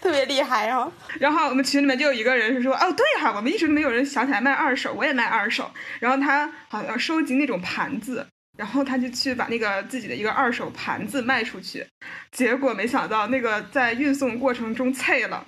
[0.00, 5.70] 特别厉害，然后，然后我们群里面就有一个人是说，哦，对哈，我们一直没有人想起来卖二手，我也卖二手。
[6.00, 11.86] 然后他好像收集那种盘子，然后他就去把那个自己的一个二手盘子卖出去，
[12.32, 15.46] 结果没想到那个在运送过程中碎了。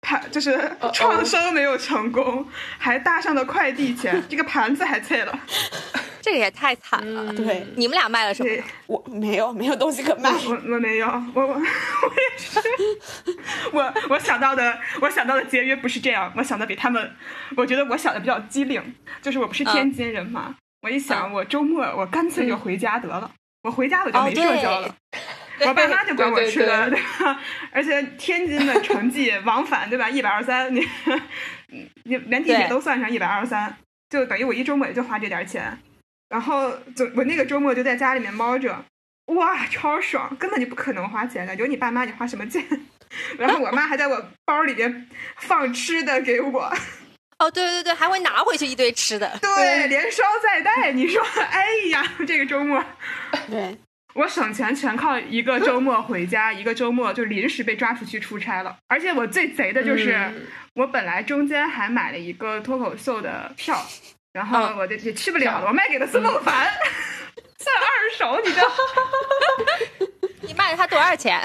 [0.00, 2.46] 盘就是创收没有成功，
[2.78, 5.38] 还搭上了快递钱， 这个盘子还碎了，
[6.22, 7.32] 这个也太惨了。
[7.34, 8.50] 对，你们俩卖了什么？
[8.86, 10.30] 我没有，没有东西可卖。
[10.30, 12.60] 我我没有，我我我也是。
[13.72, 17.10] 我我想到的，我想到的节约不是这样，我想的比他们，
[17.56, 18.94] 我觉得我想的比较机灵。
[19.20, 23.30] 就是我不是天津人嘛，我一想，我周末我干脆就回家得了，
[23.62, 24.94] 我回家我就没社交了。
[25.60, 27.40] 我爸妈就管我吃的， 对吧？
[27.72, 30.08] 而且天津的成绩 往返，对吧？
[30.08, 30.86] 一百二三，你
[32.04, 33.76] 你连地铁都算上一百二三，
[34.10, 35.78] 就等于我一周末也就花这点钱。
[36.28, 38.84] 然后就我那个周末就在家里面猫着，
[39.26, 41.54] 哇，超爽，根本就不可能花钱的。
[41.54, 42.62] 有你爸妈，你花什么钱？
[43.38, 46.70] 然后我妈还在我包里边放吃的给我。
[47.38, 49.38] 哦，对对对，还会拿回去一堆吃的。
[49.40, 50.92] 对，连烧再带。
[50.92, 52.84] 你说，哎呀，这个周末，
[53.48, 53.78] 对。
[54.18, 58.76] 我省钱全靠一个周末回家，一个周末就临时被抓出去出差了。
[58.88, 60.18] 而且我最贼的就是，
[60.74, 63.80] 我本来中间还买了一个脱口秀的票，
[64.32, 66.66] 然后我就也去不了了，我卖给了孙梦凡，
[67.58, 67.86] 算二
[68.18, 68.66] 手，你知道？
[70.42, 71.40] 你卖了他多少钱？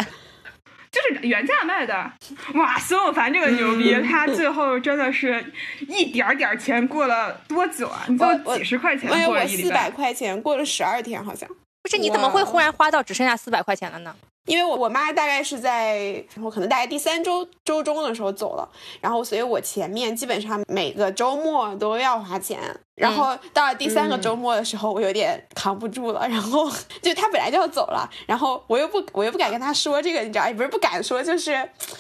[0.91, 2.11] 就是原价卖的。
[2.55, 5.45] 哇，孙永凡这个牛逼，他最后真的是
[5.87, 8.03] 一点点钱过了多久啊？
[8.09, 8.25] 你就
[8.57, 11.47] 几十块钱过了一四百块钱过了十二天，好像。
[11.83, 14.15] 不是，你怎么会忽然花到只剩下四百块钱了呢？
[14.45, 18.69] 因为我我妈大概是在我可能大概第三周周中的时候走了，
[18.99, 22.59] 然后所以我前面基本上每个周末都要花钱，
[22.95, 26.69] 然后到了第三个周末的时候，我有点扛不住了，然后
[27.01, 31.53] 就她本来就要走了，然后我又不我又不敢跟她说这个，你知道，也不是不敢说，就是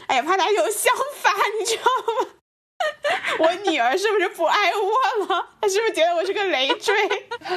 [0.07, 1.83] 哎呀怕她有想法，你知道
[2.23, 2.29] 吗？
[3.39, 5.45] 我女儿是不是不爱我了？
[5.61, 6.93] 她是不是觉得我是个累赘，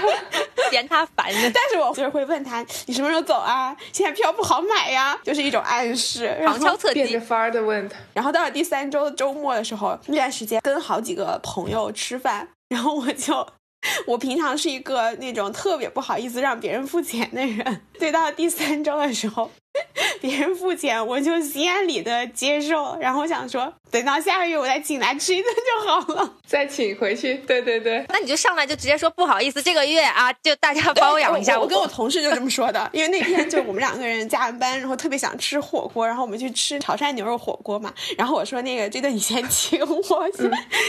[0.71, 1.51] 嫌她烦呢？
[1.55, 3.77] 但是我就是会问她，你什么时候走啊？
[3.93, 7.97] 现在票不好买呀，就是一种暗示，旁敲侧击，变着法儿的问他。
[8.15, 13.47] 然后到了第三周的周末的时候，那段时间跟好几个朋友吃饭，然后我就，
[14.07, 19.51] 我平常是一个那种特别不好意思让别人付钱的人，对，到了第三周的时候。
[20.21, 22.97] 别人付钱，我就心安理得接受。
[23.01, 27.35] 然后想说，等到下个月我再请他吃一顿就好了， 再请回去。
[27.47, 31.59] 对对对，那你就上来就直接说不好意思，这个月啊，就大家包养一下。
[31.59, 37.93] 我跟我同事就这么说的，因为那天就我们两个人加完班，然后特别想吃火锅，然后我们去吃潮汕牛肉火锅嘛。
[38.17, 39.87] 然后我说那个这顿你先请我，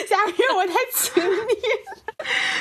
[0.07, 1.55] 下个月我再请你。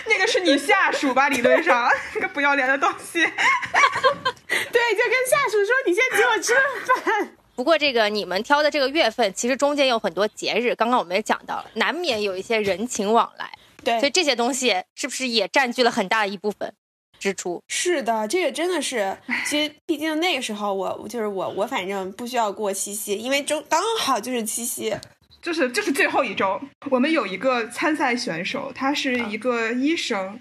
[0.07, 1.29] 那个是你下属吧？
[1.29, 3.19] 理论上，那个不要脸的东西。
[3.19, 6.05] 对，就跟下属说你先。
[6.17, 6.55] 请我吃
[7.03, 7.31] 饭。
[7.55, 13.51] 不过这个你们挑的这个月份，其实中间有很多节日，刚刚我们也讲到了，难免有一些人情往来。
[13.83, 16.71] 对，所以这些东西是不是也占据了很大一部分
[17.19, 17.63] 支出？
[17.69, 24.95] 是的，这个真的是， 其实毕竟那个时候我就是我，我反正不需要过七夕，因为中刚好就是七夕，
[25.41, 26.61] 就是就是最后一周。
[26.91, 30.39] 我们有一个参赛选手，他是一个医生，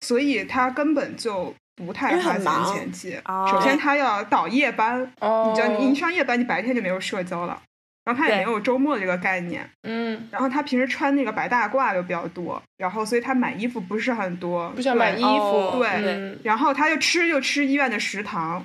[0.00, 1.54] 所以他根本就。
[1.86, 7.60] 不太花钱前期，首先他要倒夜班，你知道，你上夜班，你白天就没有社交了，
[8.04, 18.64] 然后他也没有周末这个概念，嗯，然后他平时穿那个白大褂又比较多，然后所以他买衣服不是很多，不想买衣服，对，然后他就吃就吃医院的食堂。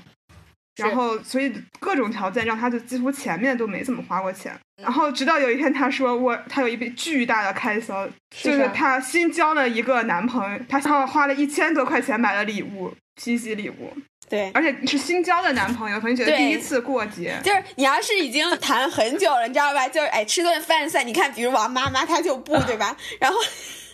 [0.78, 4.52] 然后，所以各种条件让他就几乎前面都没怎么花过钱。
[4.84, 13.94] 然后直到有一天，他说我他有一笔巨大的开销，就是他新交了一个男朋友，他花了一千多块钱买了礼物，七夕礼物。
[14.28, 17.40] 对，而且是新交的男朋友，可能觉得第一次过节。
[17.44, 19.88] 就是你要是已经谈很久了，你知道吧？
[19.88, 21.06] 就是哎，吃顿饭算。
[21.06, 22.98] 你看，比如王妈妈，她就不 对吧？
[23.20, 23.38] 然后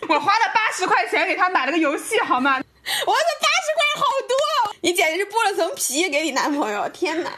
[0.08, 2.56] 我花了八十块钱给她买了个游戏，好吗？
[2.56, 7.30] 我的八十块好多，你简直是剥了层皮给你男朋友，天哪！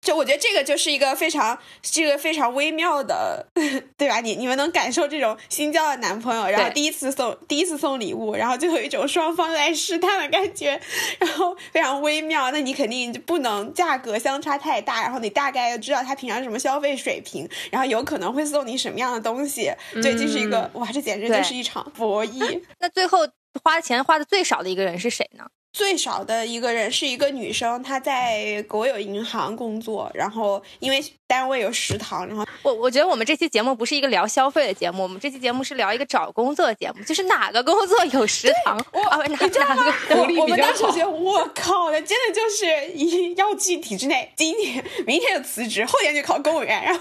[0.00, 3.46] 就我觉得这个就是一个非常这个非常微妙的，
[3.96, 4.20] 对吧？
[4.20, 10.80] 你你们能感受这种新交的男朋友，然后第一次送第一次送礼物，然后就有一种双方在试探的感觉，
[11.18, 12.50] 然后非常微妙。
[12.50, 19.72] 那你肯定就不能价格相差太大，然后你大概要知道他平常什么消费水平，然后有可能会送你什么样的东西。
[19.94, 22.62] 对，这是一个哇，这简直就是一场博弈。
[22.80, 23.18] 那最后
[23.62, 25.44] 花钱花的最少的一个人是谁呢？
[25.78, 38.76] 最少的一个人是一个女生，她在国有银行工作，然后因为单位有食堂，然后我我觉得我们这期节目不是一个聊消费的节目，我们这期节目是聊一个找工作的节目，就是哪个工作有食堂？
[38.92, 39.84] 我、啊，你知道吗？
[40.40, 47.00] 我们当时觉得，我靠，那真的就是一药剂体制内，今天明天就辞职，后天就考公务员，然后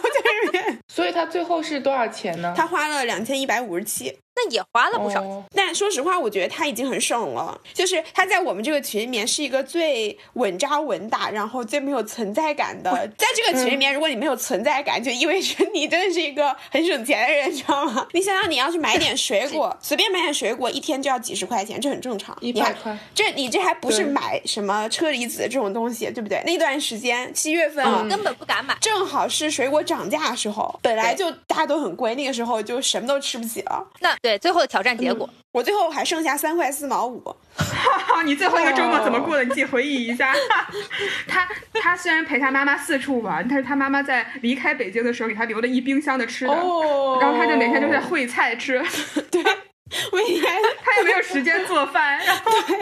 [0.54, 2.54] 在 所以他最后是多少钱呢？
[2.56, 4.16] 他花了两千一百五十七。
[4.38, 5.24] 那也花了不少，
[5.56, 7.60] 但说实话，我觉得他已经很省了。
[7.74, 12.92] 就是他在我们这个群里面是一个最稳扎稳打，然后最没有存在感的。
[13.18, 18.08] 在这个群里面，如果你没有存在感，就意味着你真的是一个很省钱的人，知道吗？
[18.14, 22.38] 你想想，你要去买点水果， 随便买点水果，一天就要几十块钱，这很正常。
[22.42, 26.44] 一百块，这你这还不是买什么车厘子这种东西，对不对？
[26.46, 33.86] 那段时间七月份根本不敢买，正好是水果涨价的时候，本来就大家都很贵，那个时候就什么都吃不起了。
[34.00, 37.24] 那对最后的挑战结果，我最后还剩下三块四毛五。
[37.56, 39.44] 哈哈你最后一个周末怎么过的？
[39.46, 40.34] 你自己回忆一下。
[41.30, 41.48] 他
[41.82, 48.84] 他虽然陪他妈妈四处玩，但是他妈妈在离开北京的时候给他留了一冰箱的吃的，然后他就每天就在烩菜吃。
[49.32, 49.42] 对。
[50.12, 50.44] 每天
[50.84, 52.78] 他也没有时间做饭，然 后对，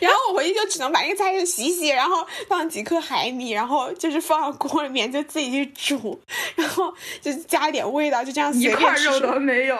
[0.00, 6.20] 然后我回去就只能把那个菜洗洗，然后放几颗海米，然后就是放锅里面就自己去煮，
[6.54, 9.78] 然后就加点味道，就这样一块肉都没有。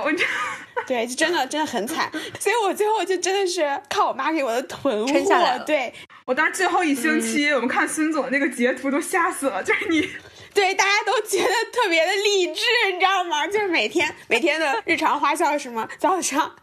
[0.86, 2.10] 对，就真的真的很惨，
[2.40, 5.92] 所以我最后就真的是靠我妈给我的囤货对
[6.24, 10.08] 我当时最后一星期，我们看孙总那个截图都吓死了，就是你。
[10.54, 13.46] 对，大家都觉得特别的励志，你知道吗？
[13.46, 15.88] 就是每天每天的日常花销是什么？
[15.98, 16.54] 早上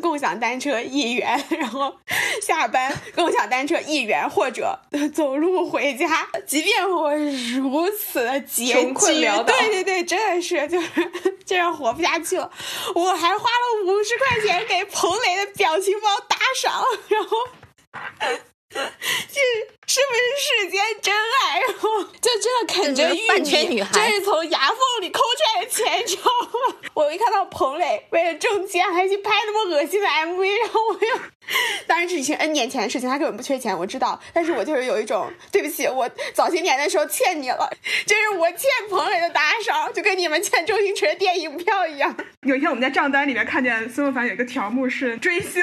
[0.00, 1.96] 共享单车一元，然后
[2.42, 4.78] 下班共享单车一元，或者
[5.14, 6.26] 走路回家。
[6.46, 10.88] 即便我如此的拮据，对对对，真的是就是
[11.46, 12.50] 这样活不下去了。
[12.94, 17.36] 我还花了五十块钱给彭磊的表情包打赏，然后。
[18.70, 18.80] 这
[19.88, 21.60] 是不是世间真爱？
[21.60, 23.20] 然 后就真的啃着玉
[23.68, 26.76] 米，这是从牙缝里抠出来的钱，你知道吗？
[26.92, 31.20] 我一看到彭磊为了挣钱还去拍那么恶心的 MV，然后我又，
[31.88, 34.20] 当然这已经 N 年前的事情，他根本不缺钱，我知道。
[34.34, 37.70] 但是我就是有一种对不起，我早些年的时候欠你了，
[38.06, 42.14] 这是我欠彭磊的打赏，就跟你们欠周星驰的电影票一样。
[42.42, 45.62] 有一天我们在账单里面看见孙凡有一个条目是追星。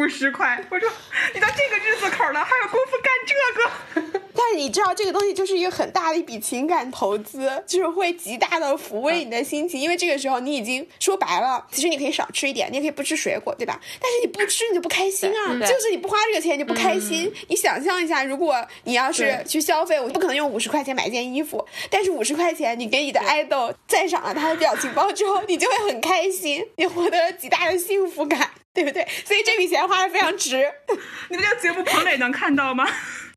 [0.00, 0.90] 五十块，我说
[1.34, 4.19] 你到这个日子口了，还有功夫干这个？
[4.42, 13.78] 但是你知道，这个东西就是一个很大的一笔情感投资，就是会极大的抚慰你的心情，因为这个时候你已经说白了，其实你可以少吃一点，你也可以不吃水果，对吧？
[14.00, 17.30] 但是你不吃你就不开心啊，就是你不花这个钱你就不开心。
[17.48, 28.50] 你想象一下，如果你要是去消费，我不可能用五十块钱买一件衣服，但是五十块钱你给你的爱豆赞赏了他的表情包之后，你就会很开心，你获得了极大的幸福感。
[28.72, 29.04] 对不对？
[29.26, 30.64] 所以这笔钱花的非常值。
[31.28, 32.86] 你们这节目彭磊能看到吗？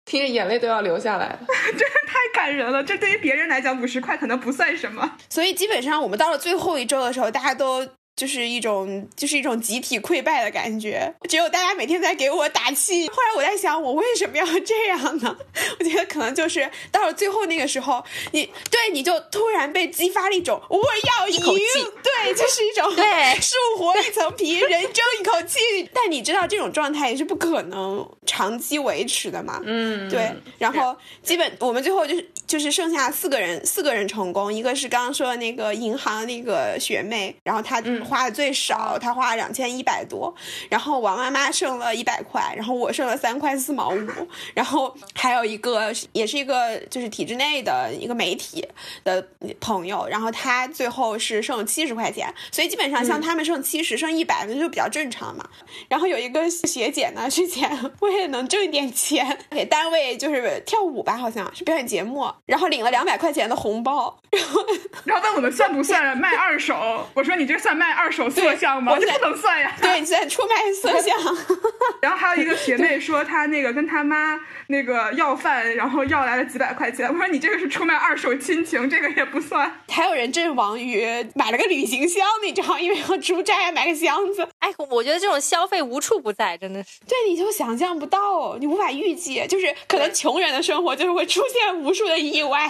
[0.05, 2.83] 听着眼泪都要流下来了， 真是太感人了。
[2.83, 5.17] 这对于别人来讲，五十块可能不算什么。
[5.29, 7.87] 所以基本上我们到了最后一周的时候，大家都。
[8.15, 11.13] 就是一种，就是一种集体溃败的感觉。
[11.27, 13.07] 只有大家每天在给我打气。
[13.09, 15.35] 后来我在想，我为什么要这样呢？
[15.79, 23.03] 我觉得可能就是到了最后那个时候，你对你就突然被激发了一种我要赢，对，就是一种对
[23.41, 25.89] 树活一层皮，人争一口气。
[25.93, 29.59] 但你知道这种状态也是不可能长期维持的嘛？
[29.65, 30.31] 嗯，对。
[30.59, 34.53] 然后基本我们最后就是就是剩下四个人，四个人成功。
[34.53, 38.05] 一个是刚刚说的那个银行那个学妹，然后她嗯。
[38.05, 40.31] 花的最少，她花了两千一百多，
[40.69, 44.07] 然后王妈妈剩了一百块，然后我剩了三块四毛五，
[44.53, 48.63] 然后还有一个也是一个就是体制内的一个媒体
[49.03, 49.25] 的
[49.59, 55.49] 朋友，然后他最后是剩了七十块钱，所以基本上像他们剩七十剩一百那就比较正常嘛。
[55.87, 57.67] 然后有一个学姐呢，之前
[58.01, 64.65] 为了能挣一点钱，给单位就是跳舞吧，好像是表演节目，然后领了两百块钱的红包，然后
[65.05, 67.93] 然后问我们算不算卖二手， 我说你这算卖。
[67.93, 68.91] 二手色相吗？
[68.91, 69.75] 我这不能算呀。
[69.79, 71.15] 对，你在出卖色相。
[72.01, 77.07] 然后还有一个学妹说，她那个跟她妈那个要饭，然后要来了几百块钱。
[77.07, 79.79] 我说你这个是出卖二手亲情，这个也不算。
[79.89, 81.05] 还有人阵亡于
[81.35, 84.47] 买了个旅行箱，你知道，因为要出差买个箱子。
[84.59, 86.99] 哎，我觉得这种消费无处不在，真的是。
[87.07, 92.67] 对，你就想象不到，你无法预计，就是可能穷人的生活就是会出现无数的意外。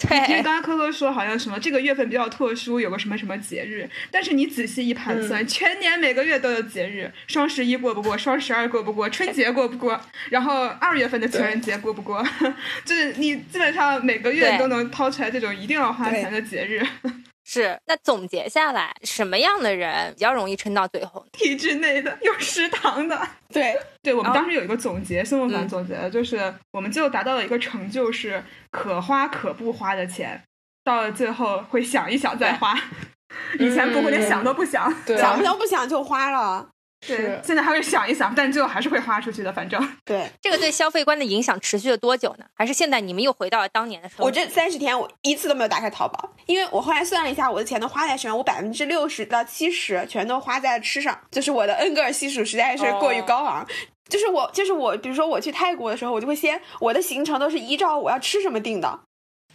[0.00, 4.56] 对，因为刚刚科科说好像什么这个月份比较特殊，有个什么什么节日，但是你。
[4.56, 12.24] 仔细一盘算，全年每个月都有节日，双十一过不过，双十二过不过，春节过不过， 然后二月份的情人节过不过，
[12.86, 16.82] 就是你基本上每个月都能掏出来这种一定要花钱的节日。
[17.44, 21.26] 是，那总结下来，什么样的人比较容易撑到最后？
[21.32, 23.28] 体制内的，有食堂的。
[23.52, 30.42] 对，对我们当时有一个总结，孙梦凡总结的就是，我们最后达到了一个成就，是可花可不花的钱，
[30.86, 32.78] 到了最后会想一想再花。
[33.58, 36.68] 以前不会连想都不想， 想都不想就花了。
[37.06, 39.52] 对，现在还会想一想，但最后还是会花出去的。
[39.52, 42.46] 反正对 这个对消费观的影响持续了多久呢？
[42.54, 44.24] 还是现在你们又回到了当年的时候？
[44.24, 48.36] 我这三十天我一次都没有打开淘宝，因为我后来算了一下，我的钱都花在什么？
[48.36, 53.66] 我百分之六十到七十全都花在了吃上，就是我的恩格尔系数实在是过于高昂。
[54.08, 59.00] 就是我，就是我，比如说我去泰国的时候，我就会先我的行程都是依照我要吃什么定的。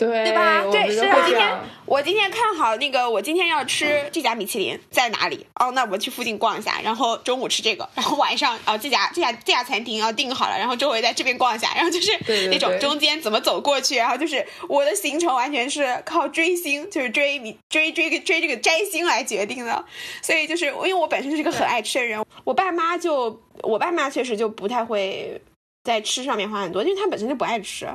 [0.07, 0.63] 对对吧？
[0.71, 5.45] 对，是我今天我今天看好那个，我今天要吃这家米其林在哪里？
[5.59, 12.11] 哦，那我去附近逛一下，然后中午吃这个，然后晚上哦这家这家这家餐厅要订好了，然后周围在这边逛一下，然后就是
[12.49, 19.85] 那种中间怎么走过去，然后就是我的行程完全是靠追星，就是追米追追追这个摘星来决定的。
[20.23, 25.39] 所以就是因为我本身是一个很爱吃的人，我爸妈就我爸妈确实就不太会
[25.83, 27.87] 在吃上面花很多，因为他本身就不爱吃。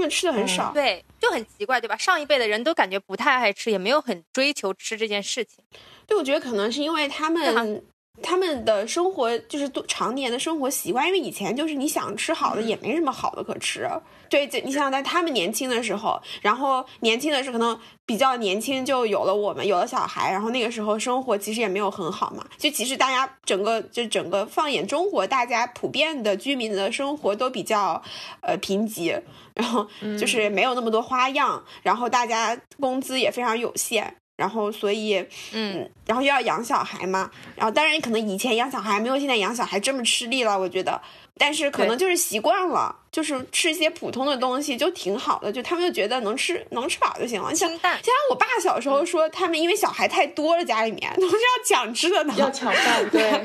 [0.00, 1.94] 他们吃的很少，对，就很奇怪，对吧？
[1.94, 5.62] 上一辈的人都感觉不太爱吃，也没有很追求吃这件事情。
[6.06, 7.82] 对，我觉得可能是因为他们
[8.22, 13.86] 他们的生活就是多常年的生活习惯，因为以前就是你想吃好的也没什么好的可吃。
[14.30, 22.46] 对，你想想在他们年轻的时候，然后年轻的时候可能比较年轻就有了我们有了小孩，然后那个时候生活其实也没有很好嘛。
[22.56, 28.00] 就其实大家整个就整个放眼中国，大家普遍的居民的生活都比较
[28.42, 29.20] 呃贫瘠，
[29.60, 29.86] 然后
[30.18, 34.14] 就是没有那么多花样，然后大家工资也非常有限。
[34.36, 40.98] 然后，所以，嗯，然后又要养小孩嘛，然后当然可能以前养小孩没有现在养小孩这么吃力了，我觉得，
[41.36, 47.54] 但是可能就是习惯了，就是吃一些普通的东西就挺好的，就他们就觉得能吃能吃饱就行了。
[47.54, 47.68] 像。
[47.68, 53.44] 像我爸小时候说，他们因为小孩太多了，家里面都是要抢吃的呢，要抢饭， 对。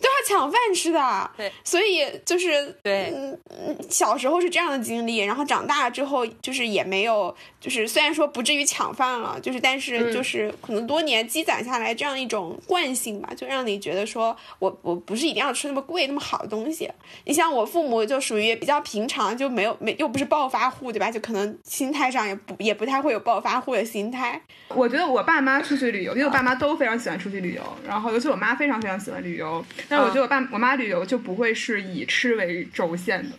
[0.00, 16.90] 都要抢饭吃的，对，所以就是对，嗯嗯，小时候是这样的经历，然后长大了之后就是也没有，就是虽然说不至于抢饭了，就是但是就是可能多年积攒下来这样一种惯性吧，就让你觉得说我我不是一定要吃那么贵那么好的东西。
[17.24, 21.10] 你像我父母就属于比较平常，就没有没又不是暴发户，对吧？
[21.10, 24.40] 就可能心态上也不也不太会有暴发户的心态。
[24.68, 29.64] 我觉得我爸妈出去旅游，因为我爸妈都非常喜欢出去旅游，然后尤其我妈非常非常喜欢旅游。
[29.88, 33.36] 但是我觉得我爸我妈旅游就不会是以吃为轴线的，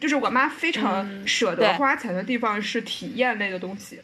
[0.00, 4.00] 就是我妈非常舍得花钱的地方是体验类的东西，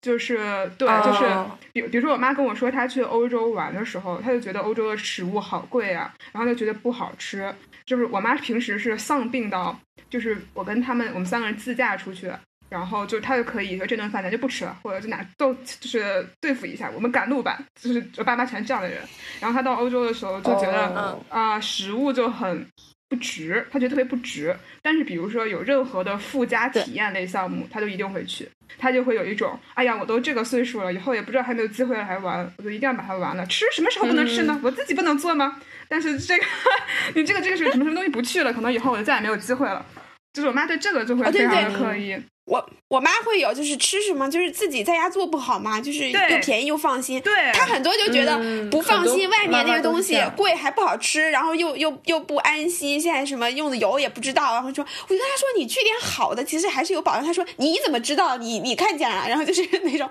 [0.00, 1.24] 就是对，就是
[1.72, 7.54] 比比如说我妈跟我说她去欧洲玩的时候，她就觉得欧洲的食物好贵啊，然后就觉得不好吃。
[7.84, 9.78] 就是我妈平时是丧病到，
[10.08, 12.30] 就是我跟他们我们三个人自驾出去。
[12.72, 17.58] 然后就他就可以说这顿饭咱就不吃了，或者就拿都就是对付一下，我们赶路吧。
[17.78, 18.98] 就是我爸妈全是这样的人。
[19.40, 22.66] 然后他到欧洲的时候就觉得啊，食物就很
[23.10, 24.56] 不值，他觉得特别不值。
[24.80, 28.48] 但是比如说有任何的附加体验类项目，他就一定会去。
[28.78, 33.44] 他就会有一种，哎呀，我都这个岁数了，以后也不知道还没有机会来玩，我就一定要把它玩了。
[33.44, 34.58] 吃什么时候不能吃呢？
[34.62, 35.60] 我自己不能做吗？
[35.88, 36.44] 但是这个
[37.14, 39.84] 你这个这个是什么什么东西不去了，可能以后我就再也没有机会了。
[40.32, 42.16] 就是我妈对这个就会非常的刻意。
[42.44, 47.20] 我我妈会有，就是吃什么，就是自己在家做不好嘛，就是又便宜又放心。
[47.20, 48.36] 对，她很多就觉得
[48.68, 53.00] 不放心，外面那个东西贵还不好吃，然后又又又不安心。
[53.00, 57.24] 现在什么用的油也不知道，然后说，我就跟她说，你去点好的，其实还是有保障。
[57.24, 58.36] 她说，你怎么知道？
[58.36, 59.28] 你你看见了？
[59.28, 60.10] 然后就是那种，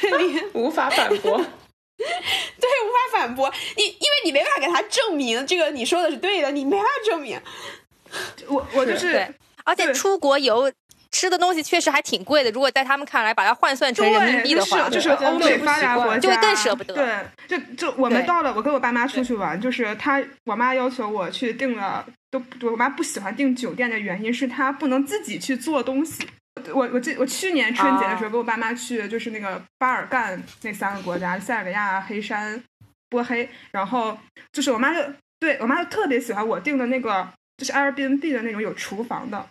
[0.00, 1.36] 你无法反驳。
[1.96, 7.38] 对，无法反驳你，因为你没办法给他证明这个你说的是对的，你没法证明。
[8.48, 9.34] 我我就是，
[9.64, 10.72] 而且出国游。
[11.14, 16.92] 吃的东西确实还挺贵的，如果在他们看来把它换算成人民币的话，就是欧美发达国家就会更舍不得。
[16.92, 26.26] 对，就就我们到了，我跟我爸妈出去玩，就是他我妈要求我去订了，都我妈不喜欢订酒店的原因是她不能自己去做东西。
[26.72, 32.60] 我我记我去年春节的时候跟我爸妈去，就是那个巴尔干那三个国家，塞尔维亚、黑山、
[33.08, 34.18] 波黑，然后
[34.50, 35.00] 就是我妈就
[35.38, 39.46] 对我妈就特别喜欢我订的那个，就是 Airbnb 的那种有厨房的。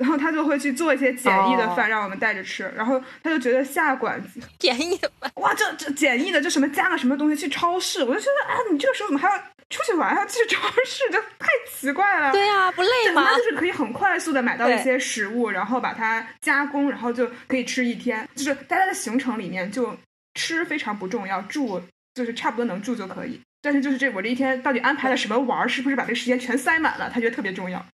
[0.00, 9.38] 然后他就会去做一些简易的饭让我们带着吃，然后他就觉得下馆子 简易的饭，哇，这这简易的，这什么加个什么东西去超市，我就觉得啊，你这个时候怎么还要
[9.68, 12.32] 出去玩，还要去超市，这太奇怪了。
[12.32, 13.26] 对啊，不累吗？
[13.26, 18.26] 他就是可以很快速的买到一些食物，然后把它加工，然后就可以吃一天。
[18.34, 19.94] 就是大家的行程里面，就
[20.34, 21.80] 吃非常不重要，住
[22.14, 23.38] 就是差不多能住就可以。
[23.60, 27.84] 但是就是这我这一天到底安排了什么玩，是不是把这个时间全塞满了，他觉得特别重要。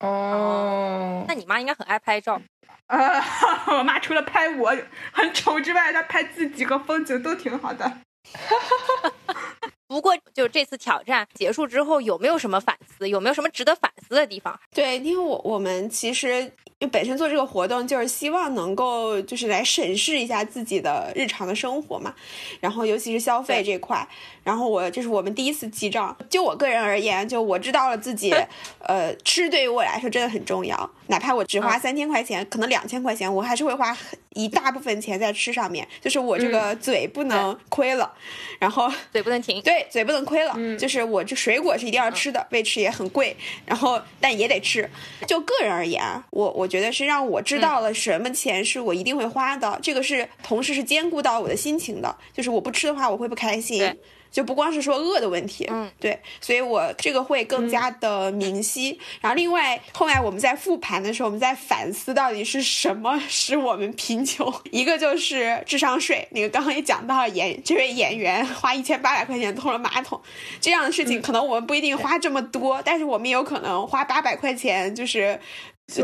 [0.00, 2.40] 哦，那你妈应该很爱拍照。
[2.86, 3.20] 呃，
[3.78, 4.76] 我妈除了拍我
[5.12, 7.98] 很丑之外，她拍自己和风景都挺好的。
[9.86, 13.08] 不过，就这次挑战结束之后，有没有什么反思？
[13.08, 14.58] 有没有什么值得反思的地方？
[14.74, 16.52] 对，因为我我们其实。
[16.80, 22.14] 因为本身做这个活动就是希望能够就是来审视一下自己的日常的生活嘛，
[22.58, 24.08] 然后尤其是消费这块，
[24.42, 26.16] 然后我这是我们第一次记账。
[26.30, 28.34] 就我个人而言，就我知道了自己，
[28.88, 30.90] 呃，吃对于我来说真的很重要。
[31.08, 33.94] 哪怕我只花三千块钱，可能两千块钱，我还是会花
[34.30, 35.86] 一大部分钱在吃上面。
[36.00, 38.10] 就是我这个嘴不能亏了，
[38.58, 40.56] 然后嘴不能停，对，嘴不能亏了。
[40.78, 44.88] 就是我这水果是一定要吃的，喂吃也很贵，然后但也得吃。
[45.26, 46.69] 就个人而言，我我。
[46.70, 53.94] 觉得是让我知道了什么钱是我一定会花的，这个是同时是兼顾到我的心情的，就是我不吃的话我会不开心。
[54.30, 58.96] 就不光是说饿的问题，嗯，对，所以我这个会更加的明晰。
[59.20, 64.48] 然后另外后来我们在复盘的时候，我们在反思到底是什么使我们贫穷。
[64.70, 70.20] 一个就是智商税，那个刚刚也讲到了演这位演员花一千八百块钱通了马桶
[70.60, 75.40] 这样的事情，可能我们不一定花这么多，但是我们有可能花八百块钱就是。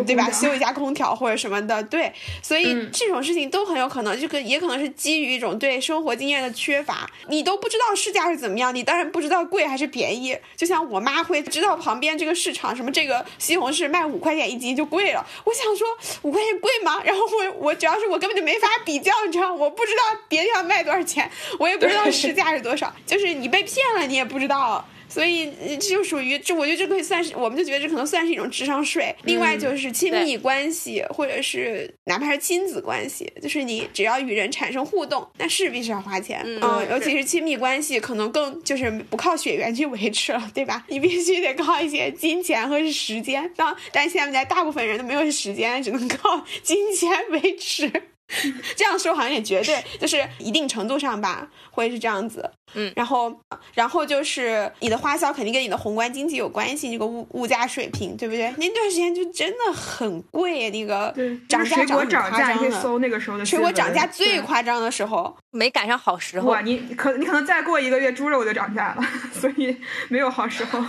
[0.05, 0.30] 对吧？
[0.30, 2.12] 修一下空调 或者什么的，对，
[2.43, 7.09] 所以这种事情都很有可能，这个也可能是基于一种对生活经验的缺乏。
[7.28, 10.37] 你都不知道市价是怎么样，你当然不知道贵还是便宜。
[10.57, 15.87] 就像我妈会知道旁边这个市场什么这个西红柿卖五块钱一斤就贵了，我想说
[16.22, 17.01] 五块钱贵吗？
[17.05, 24.87] 然后我我主要是我根本就没法比较，你知道，我不知道别的地方卖多少钱，我也不知道市价是多少，就是你被骗了，你也不知道。
[25.09, 25.50] 所以
[25.80, 29.14] 这就属于这，我觉得这可以算是，我们就觉得这可能算是一种智商税。
[29.24, 36.42] 另外就是亲密关系，或者是哪怕是亲子关系，就是你只要与人产生互动，那势必是要花钱。
[36.44, 40.84] 嗯，尤其是亲密关系，可能更就是不靠血缘去维持了，对吧？
[40.88, 43.50] 你必须得靠一些金钱和时间。
[43.57, 47.90] 当但现在大部分人都没有时间，只能靠金钱维持。
[48.74, 52.50] 这样说好像有点绝对，就是一定程度上吧，会是这样子。
[52.74, 53.34] 嗯，然后，
[53.74, 58.52] 然后就是你的花销肯定跟你的宏观经济有关系，这个物物价水平，对不对？
[58.58, 61.14] 那段时间就真的很贵，那个
[61.48, 62.80] 涨价涨很夸张的。
[62.80, 66.50] 搜那个时候的水果涨价最夸张的时候，没赶上好时候。
[66.50, 69.02] 哇，你可你可能再过一个月猪肉就涨价了，
[69.32, 69.76] 所以
[70.08, 70.84] 没有好时候。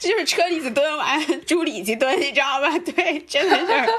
[0.00, 2.76] 这 就是车厘子炖完猪里脊炖，你知道吧？
[2.80, 3.92] 对，真的是。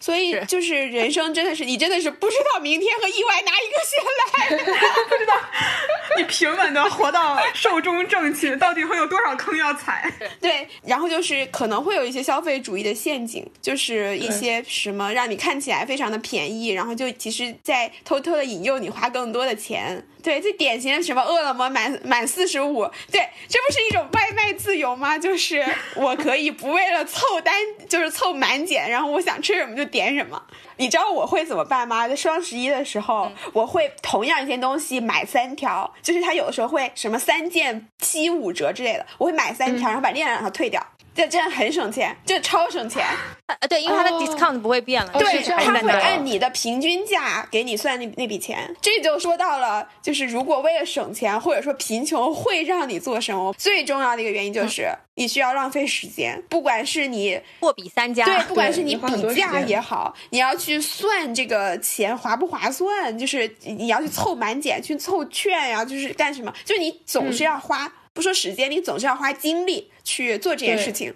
[0.00, 4.64] 所以就是人生真的是，你真的是不知道明天和意外哪一个先来，
[5.08, 5.31] 不知道
[6.18, 10.12] 你平稳的活到寿终正寝，到底会有多少坑要踩？
[10.40, 20.06] 对，然后就是可能会有一些消费主义的陷阱，就是一些什么让你看起来非常的便宜，然后就其实在偷偷的引诱你花更多的钱。
[20.22, 25.18] 对，最典型的什么饿了么满满四十五，对，这不是一种外卖自由吗？
[25.18, 25.64] 就是
[25.96, 27.54] 我可以不为了凑单，
[27.88, 30.42] 就是凑满减，然后我想吃什么就点什么。
[30.78, 32.08] 你知道我会怎么办吗？
[32.08, 40.84] 在双十一的时候，我会同样一件东西买三条，就是它有的时候会什么三件七五折之类的，我会买三条，然后把另外两条退掉。
[41.14, 43.04] 这真的很省钱，这超省钱。
[43.46, 45.12] 呃，对，因为它的 discount 不会变了。
[45.12, 48.74] 对，它会按你的平均价给你算那那笔钱。
[48.80, 53.52] 这就说到了，就是如果为了省钱，或者说贫穷会让你做什么？
[53.58, 66.50] 最重要的一个原因就是你需要浪费时间，不管是你货比三家，对，不管是你比价也好，你要去算这个钱划不划算，就是你要去凑满减，去凑券呀，就是干什么？
[66.64, 67.92] 就是你总是要花。
[68.14, 71.14] 不说时间，你总是要花精力去做这件事情。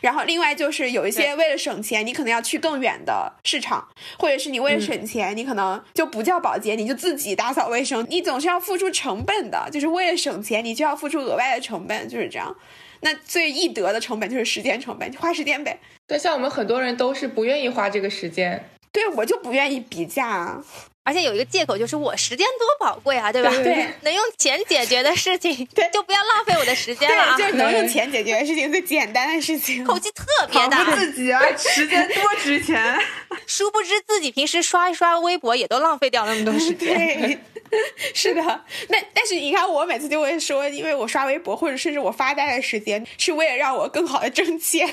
[0.00, 3.86] 然后，另外就是有一些为了省钱，你可能要去更远的市场，
[4.18, 8.04] 或者是你为了省钱，你可能就不叫保洁，你就自己打扫卫生。
[8.10, 12.56] 你总是要付出成本的，就是为了省钱，你就要付出额外的成本，就是这样。
[13.02, 15.78] 那最易得的成本就是时间成本，花时间呗。
[16.08, 18.68] 对，像我们很多人都是不愿意花这个时间。
[18.90, 20.60] 对，我就不愿意比价。
[21.08, 23.48] 而且有一个借口就是我时间多宝贵啊，对吧？
[23.48, 27.34] 对，能用钱解决的事情， 对，就不要浪费我的时间了。
[27.38, 30.84] 就是能用钱解决的事情，最简单的事情，口气特别大。
[30.94, 32.98] 自己啊， 时间多值钱，
[33.46, 36.94] 殊不知自己平时刷一刷微博也都浪费掉那么多时间。
[36.94, 37.38] 对，
[38.12, 38.42] 是的。
[38.88, 44.86] 那但是你看，我每次就会说，因为我刷微博或者甚至我发呆的时间，是为了让我更好的挣钱。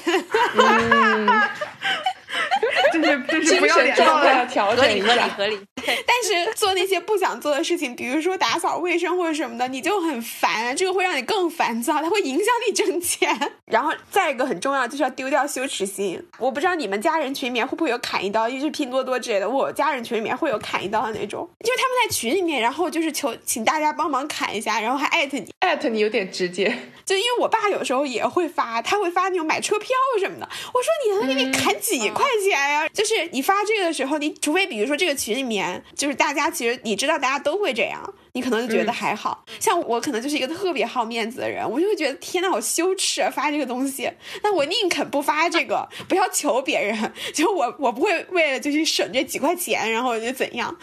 [2.93, 5.59] 这是就是不要脸的调整一下，合理。
[5.86, 13.29] 但是做那些不想做的事情，比如说打扫卫生或者什么的，你就很烦，这个会让你更烦躁，它会影响你挣钱。
[13.65, 16.21] 然后再一个很重要，就是要丢掉羞耻心。
[16.39, 19.47] 我不知道你们家人群里面会不会有砍一刀，就是拼多多之类的。
[19.47, 26.75] 我家人群里面会有砍一刀的那种，就是他们在群里面，然后就是求请大家帮忙砍一下，然后还艾特你，艾特你有点直接。
[27.05, 30.49] 就因为我爸有时候也会发，他会发那种买车票什么的。
[30.73, 32.88] 我说你能给你砍几块钱呀？
[32.89, 43.30] 就是你发这个的时候，你除非比如说这个群里面，就是大家其实你知道大家都会这样，你可能就觉得还好像我可能就是一个特别好面子的人，我就会觉得天呐，好羞耻啊！
[43.30, 44.11] 发这个东西，
[44.43, 50.76] 那我宁肯不发这个，不要求别人，就我我不会为了就去省这几块钱，然后就怎样。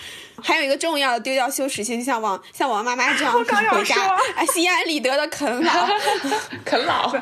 [0.43, 3.33] 还有一个重要的丢掉羞耻心，像王像王妈妈这样
[3.71, 3.97] 回家，
[4.35, 5.89] 哎， 心安理得的啃老，
[6.65, 7.15] 啃老。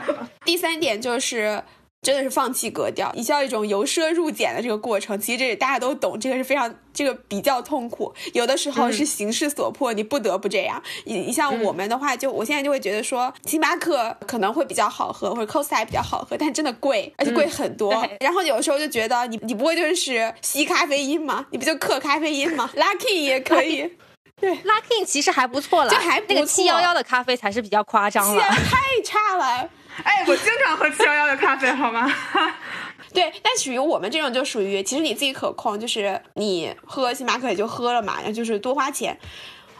[0.45, 1.63] 第三点就是。
[2.03, 5.21] 真的是放弃格调，你需要一种由奢入俭的这个过程。
[5.21, 8.15] 其实这大家都懂，这个是非常这个比较痛苦。
[8.33, 10.83] 有的时候是形势所迫，你不得不这样。
[11.05, 17.93] 你你像我们的话，就我现在就会觉得说，星巴克可能会比较好喝，或者 Costa 比较好喝，但真的贵，而且贵很多。
[18.21, 21.45] 然后有的时候就觉得，你你不会就是吸咖啡因吗？
[21.51, 23.93] 你不就克咖啡因吗？Lucky 也可以，
[24.41, 29.69] 对，Lucky 其实还不错了，就还那个七幺幺的咖啡才是比较夸张了，太差了。
[30.05, 32.13] 哎，我经常喝七幺幺的咖啡，好吗？
[33.13, 39.19] 对，但属于我们这种就属于，其实你自己可控，就是你喝星巴克也就喝了嘛，然后就是多花钱。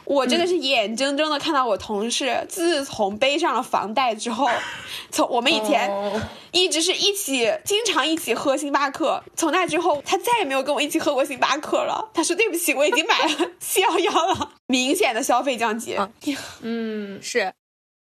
[0.03, 4.49] 我真的是眼睁睁的看到我同事自从背上了房贷之后，
[5.11, 5.89] 从我们以前
[6.51, 12.09] 一直是一起经常一起喝星巴克，从那之后他再也没有跟我一起喝过星巴克了。
[12.13, 15.97] 他说对不起，我已经买了 七幺幺了，明显的消费降级。
[16.61, 17.53] 嗯，是。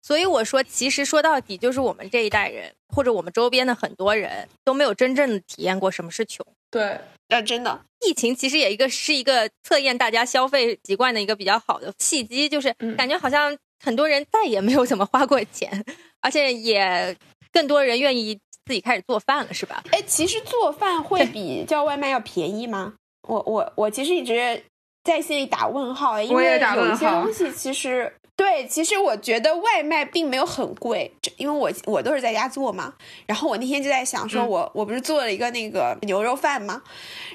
[0.08, 6.46] 所以我说，其实说到底，就是我们这一代人，或者我们周边的很多人都没有真正的体验过什么是穷。
[6.70, 6.98] 对，
[7.28, 13.54] 啊，真的，疫情其实也一个是一个测验大家消费习惯的一个比较好的契机，就是感觉好像
[13.84, 15.84] 很多人再也没有怎么花过钱，
[16.22, 17.14] 而且也
[17.52, 18.34] 更多人愿意
[18.64, 19.84] 自己开始做饭了，是吧？
[19.90, 22.94] 哎，其实做饭会比叫外卖要便宜吗？
[23.28, 24.62] 我我我其实一直
[25.04, 28.10] 在心里打问号，因为有一些东西其实。
[28.38, 32.94] 对，其实我觉得外卖并没有很贵，因为我我都是在家做嘛。
[33.26, 36.80] 然后我那天就在想，说我我不是做了一个那个牛肉饭吗？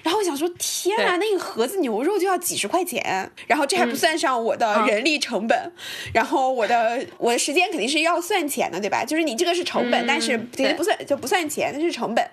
[0.01, 5.73] 然后我想说，天呐，那个盒子牛肉就要几十块钱，然后这还不算上我的人力成本，
[6.13, 9.03] 然后我的我的时间肯定是要算钱的，对吧？
[9.03, 12.25] 就是你这个是成本，但是肯定不算就不算钱，那是成本。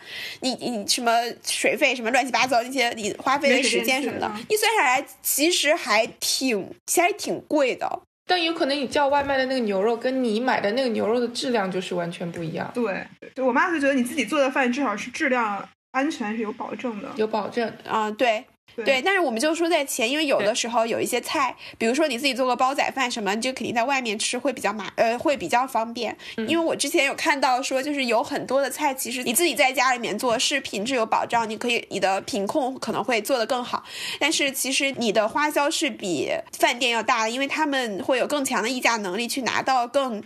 [0.43, 1.11] 你你什么
[1.45, 8.03] 水费什么乱七八糟那些，你花费的时间什么的，一算下来其实还挺其实还挺贵的。
[8.31, 12.71] 但有可能你叫外卖的那个牛肉跟你买的那个牛肉的质量就是完全不一样。
[12.73, 13.05] 对，
[13.35, 18.45] 就我妈就觉得你自己做的饭至少是质量安全是有保证的，有保证啊，对。
[18.77, 26.17] 对，但是我们就说在前，因为有的时候有一些菜，比如说你自己做个煲仔饭什么，你就肯定在外面吃会比较麻，呃，会比较方便。
[26.49, 33.85] 因为我之前有看到说，就是有很多的菜，其实你自己在家里面做是品质有保障，你可以你的品控可能会做得更好。
[34.19, 40.23] 但是其实你的花销是比饭店要大的，因为他们会有更强的议价能力去拿到更。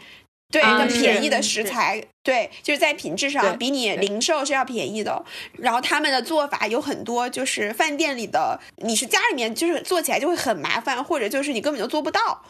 [0.54, 5.24] 对，更便宜的食材，对，就是在品质上比你零售是要便宜的。
[5.58, 12.40] 然后他们的做法有很多，就是饭店里的，你是家里面就是做起来就会很麻烦，或者就是你根本就做不到。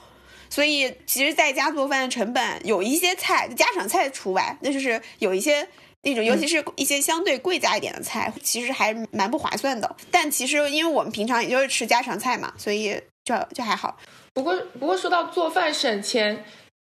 [0.51, 5.67] 所以其实在家做饭的成本有一些菜，家常菜除外，那就是有一些
[6.03, 9.97] 那种，尤其是一些相对贵价一点的菜，其实还蛮不划算的。
[10.11, 13.97] 但其实因为我们平常也就是吃家常菜嘛，所以就就还好。
[14.35, 16.45] 不过不过说到做饭省钱。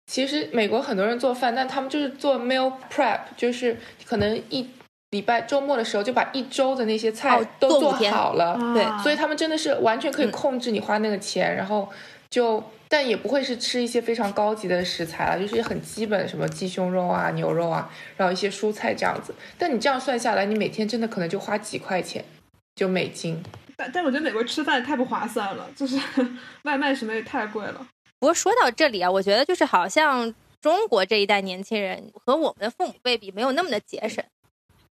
[0.10, 4.68] 其实美国很多人做饭，但他们就是做 meal prep，就是可能一
[5.12, 8.57] 礼拜周末的时候就把一周的那些菜都做好了。
[8.74, 11.88] 对，所以他们真的是完全可以控制你花那个钱，然后
[12.32, 17.88] 就但也不会是吃一些非常高级的食材了，就是很基本什么鸡胸肉啊、牛肉啊，
[18.18, 19.36] 然后一些蔬菜这样子。
[19.60, 22.26] 但你这样算下来，你每天真的可能就花几块钱，
[22.74, 23.43] 就美金。
[23.78, 25.99] 但但我觉得美国吃饭太不划算了，就是
[26.66, 27.86] 外卖什么也太贵了。
[28.20, 34.22] 不过说到这里啊，我觉得就是好像中国这一代年轻人和我们的父母辈比，没有那么的节省，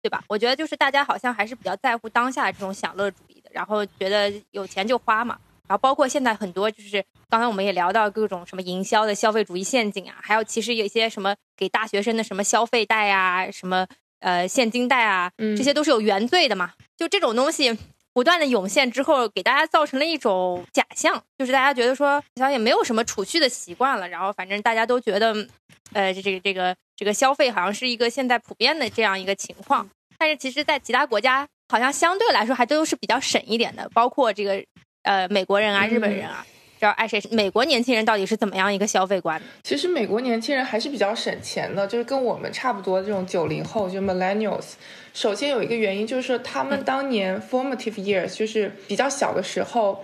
[0.02, 0.24] 对吧？
[0.30, 5.38] 我觉得就是大家好像还是比较在乎当下这种享乐主义的，然后觉得有钱就花嘛。
[5.68, 13.86] 然后包括现在很多就是刚才我们也聊到各种什么营销的消费主义陷阱啊，还有其实有一些什么给大学生的什么消费贷啊，什么
[14.22, 16.72] 呃现金贷啊，这些都是有原罪的嘛。
[16.96, 17.78] 就这种东西。
[18.18, 25.36] 不断的涌现之后，给大家造成了一种假象，就是大家觉得说，好像也没有什么储蓄的习惯了，然后反正大家都觉得，
[25.94, 29.88] 呃，这这个这个这个消费好像是一个现在普遍的这样一个情况。
[30.18, 34.66] 但是其实，在其他国家，好像相对来说还都是比较省一点的，包括这个
[35.04, 36.44] 呃美国人啊、日本人啊。
[36.80, 37.22] 知道爱谁？
[37.32, 39.42] 美国年轻人到底是怎么样一个消费观？
[39.64, 44.74] 其实美国年轻人还是比较省钱的，就是跟我们差不多这种九零后，就 millennials。
[45.14, 50.04] 首先有一个原因就是说，他们当年 formative years 就是比较小的时候。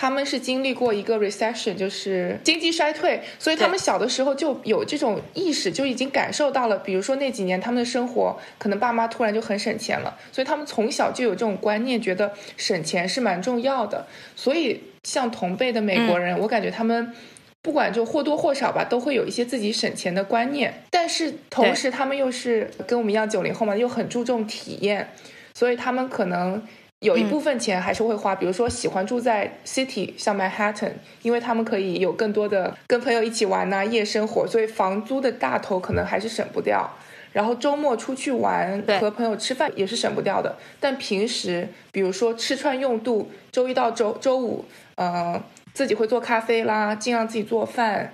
[0.00, 6.78] 他们是经历过一个 recession，就是经济衰退，所以他们小的时候就有这种意识，就已经感受到了。
[6.78, 14.06] 比如说那几年他们的生活，可能爸妈突然就很省钱了，所以他们从小就有这种观念，觉得省钱是蛮重要的。
[14.36, 17.12] 所以像同辈的美国人，我感觉他们
[17.60, 20.84] 不管就或多或少吧，都会有一些自己省钱的观念。
[20.90, 25.08] 但是同时他们又是跟我们一样九零后嘛，又很注重体验，
[25.54, 26.62] 所以他们可能。
[27.00, 36.92] 有一部分钱还是会花，比如说喜欢住在 city，像 Manhattan，因为他们可以有更多的跟朋友一起玩呐，夜生活，所以房租的大头可能还是省不掉。
[37.32, 40.56] 然后周末出去玩和朋友吃饭也是省不掉的。
[40.80, 44.64] 但平时，比如说吃穿用度，周一到周周五，
[44.96, 45.40] 呃，
[45.72, 48.12] 自己会做咖啡啦，尽量自己做饭，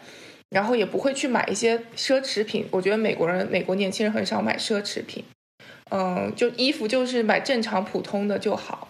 [0.50, 2.66] 然后也不会去买一些奢侈品。
[2.70, 5.24] 我觉得美国人、美国年轻人很少买奢侈品。
[5.90, 8.88] 嗯，就衣服就是买正常普通的就好，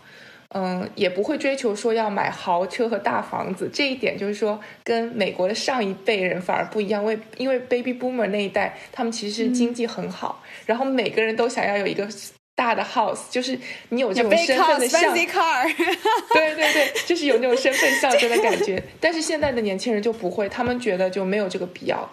[0.54, 3.68] 嗯，也不会追求说要买豪车和大房子。
[3.72, 7.04] 这一点就是说，跟美国的上一辈人反而不一样。
[7.04, 12.08] 为因为 baby boomer 那一代，他们其实经济很好，然后每个人都想要有一个
[12.54, 15.12] 大的 house，就是你有这种身份的象，
[16.32, 18.80] 对对对，就是有那种身份象征的感觉。
[19.00, 22.08] 但是现在的年轻人就不会，他们觉得就没有这个必要，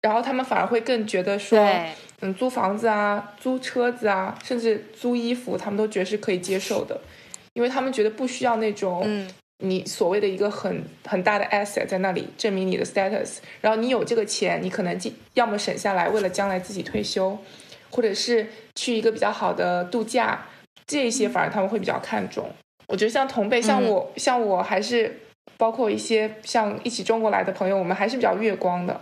[0.00, 1.58] 然后他们反而会更觉得说，
[2.20, 7.00] 嗯，租房子啊，租车子啊，甚至租衣服，他们都觉得是可以接受的，
[7.54, 9.26] 因为他们觉得不需要那种。
[9.62, 14.98] 你所谓的一个很很大的 asset 在那里证明你的 status，然后你有这个钱，你可能
[15.34, 17.36] 要么省下来为了将来自己退休，
[17.90, 20.46] 或者是去一个比较好的度假，
[20.86, 22.48] 这些反而他们会比较看重。
[22.88, 25.20] 我觉得像同辈，像我，像我还是
[25.58, 28.98] 包括一些像一起中国来的朋友，我们还是比较月光的，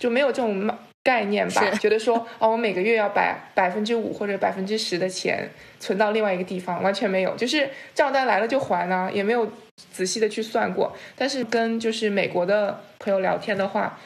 [0.00, 0.68] 就没有这种
[1.02, 1.70] 概念吧？
[1.80, 5.50] 觉得说哦，我每个月要把百分之五或者百分之十的钱
[5.80, 9.50] 存到另外一个地方，完全没有，就是账单来了就还啊，也没有。
[9.90, 13.98] 仔细的去算过，但是跟就是美国的朋友聊天的话，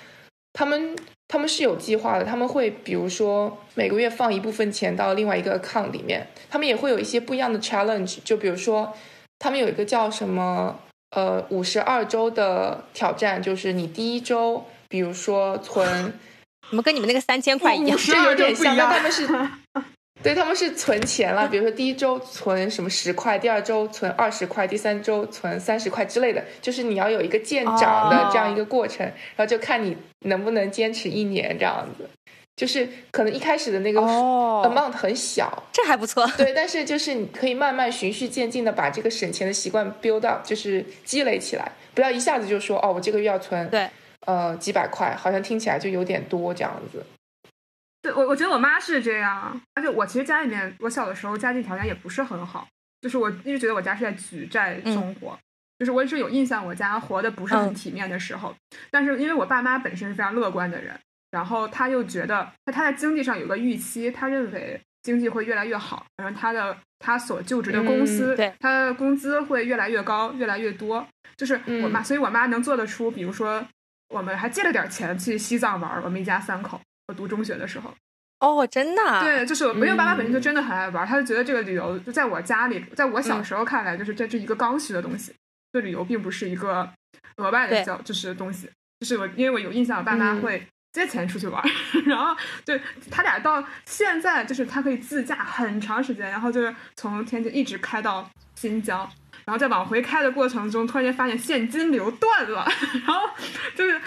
[0.53, 0.97] 他们
[1.29, 8.95] 他们是有计划的，他们会比如说每个月放一部分钱到另外一个 account 里面，他们也会有一些不一样的 challenge，就比如说
[9.41, 10.79] 他们有一个叫什么
[11.11, 16.15] 呃五十二周的挑战，就是你第一周比如说存，
[16.69, 19.29] 怎么跟你们那个三千块一样，这有点像，但他们是。
[20.23, 29.07] 对，他们是存钱了，比如说第一周存什么十块，第二周存二十块，第三周存三十块之类的，就是你要有一个见长的这样一个过程，
[29.37, 32.09] 然后就看你能不能坚持一年这样子。
[32.57, 36.27] 就是可能一开始的那个 amount 很小，这还不错。
[36.39, 43.87] 对，但是就是你可以慢慢循序渐进的把这个省钱的习惯 build up，就是积累起来，不要一下子就说哦，我这个月要存对
[44.25, 47.05] 呃几百块，好像听起来就有点多这样子。
[48.03, 52.69] 对我我觉得我妈是这样，而且我其实家里面，我小的时候家境条件也不是很好，
[53.01, 55.39] 就是我一直觉得我家是在举债生活，
[55.79, 58.55] 就是我一直有印象，我家活的不是很体面的时候。
[58.91, 60.99] 但是因为我爸妈本身是非常乐观的人，
[61.31, 71.05] 然后他又觉得他他在经济上有个预期，他认为经济会越来越好，然后他的他所就职的公司，他的工资会越来越高，越来越多。
[71.37, 73.67] 就是我妈，所以我妈能做得出，比如说
[74.09, 76.81] 我们还借了点钱去西藏玩，我们一家三口。
[77.09, 77.95] 我读中学的时候，
[78.41, 85.33] 哦，真的，对，就是因为爸爸本身就真的很爱玩，他就觉得这个旅游就在我家里，在我小时候看来，就是这是一个刚需的东西，
[85.73, 86.91] 这旅游并不是一个
[87.37, 91.63] 额外的叫就是东西，就是我因为我有印象，我爸妈会借钱出去玩，
[92.05, 99.09] 然后对他俩到现在就是他可以自驾很长时间，然后就是从天津一直开到新疆。
[99.47, 102.67] 然后在往回开的过程中，突然间发现现金流断了，
[103.07, 103.29] 然后
[103.77, 104.01] 就是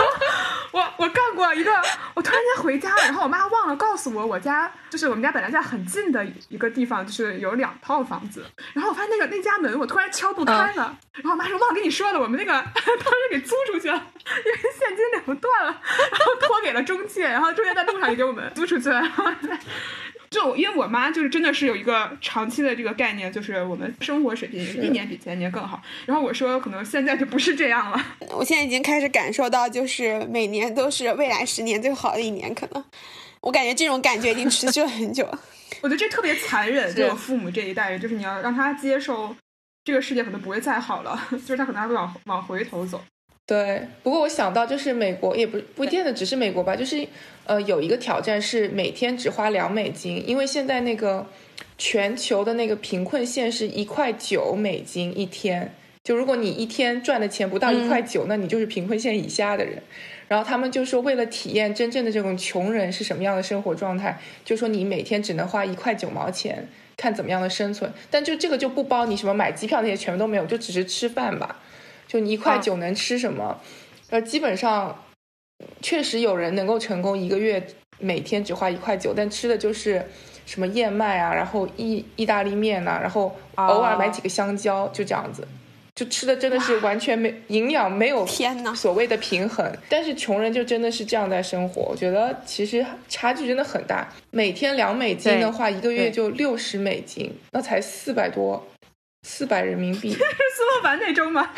[0.70, 1.72] 我我干过一个，
[2.12, 19.02] 我突然间回家了，然后我妈忘了告诉我，我家就是我们家本来在很近的一个地方，就是有两套房子，然后我发现那个那家门我突然敲不开了，然后我妈说忘跟你说了，我们那个当时给租出去了，因为现金流断了，然后托给了中介，然后中介在路上也给我们租出去了。
[20.30, 25.82] 就因为我妈就是真的是有一个长期的这个概念，就是我们生活水平一年比前年更好。
[26.04, 28.04] 然后我说可能现在就不是这样了。
[28.30, 32.54] 我现在已经开始感受到，就是每年都是未来十年最好的一年。
[32.54, 32.84] 可能
[33.40, 35.26] 我感觉这种感觉已经持续了很久。
[35.82, 39.34] 我觉得这特别残忍，对我父母这一代人，就是你要让他接受
[39.84, 43.04] 这个世界可能不会再好了， 就是他可能还会往往回头走。
[43.46, 47.06] 对，不过我想到就是美国也不不见得只是美国吧，就是
[47.44, 51.24] 呃有一个挑战是每天只花两美金，因为现在那个
[51.78, 55.72] 全球的那个贫困线是一块九美金一天，
[56.02, 59.80] 就如果你一天赚的钱不到一块九，那你就是贫困线以下的人。
[60.26, 66.66] 然后他们就说为了体验真正的这种穷人是什么样的生活状态，就说你每天只能花一块九毛钱，
[66.96, 67.92] 看怎么样的生存。
[68.10, 71.60] 但就这个就不包你什么买机票那些全部都没有，就只是吃饭吧。
[72.16, 73.60] 就你一块九能吃什么？
[74.08, 75.04] 呃，基本上
[75.82, 77.62] 确实有人能够成功一个月
[77.98, 80.02] 每天只花一块九，但吃的就是
[80.46, 85.46] 什么燕麦啊，然后意意大利面呐，然后偶尔买几个香蕉，就这样子，
[85.94, 89.70] 就吃的真的是完全没营养，没有天呐，所谓的平衡。
[89.90, 94.10] 但是穷人就真的是这样在生活，我觉得其实差距真的很大。
[94.30, 98.66] 每天两美金的话，一个月就六十美金，那才四百多。
[99.28, 100.22] 四百人民币，是苏
[100.76, 101.50] 老板那周吗？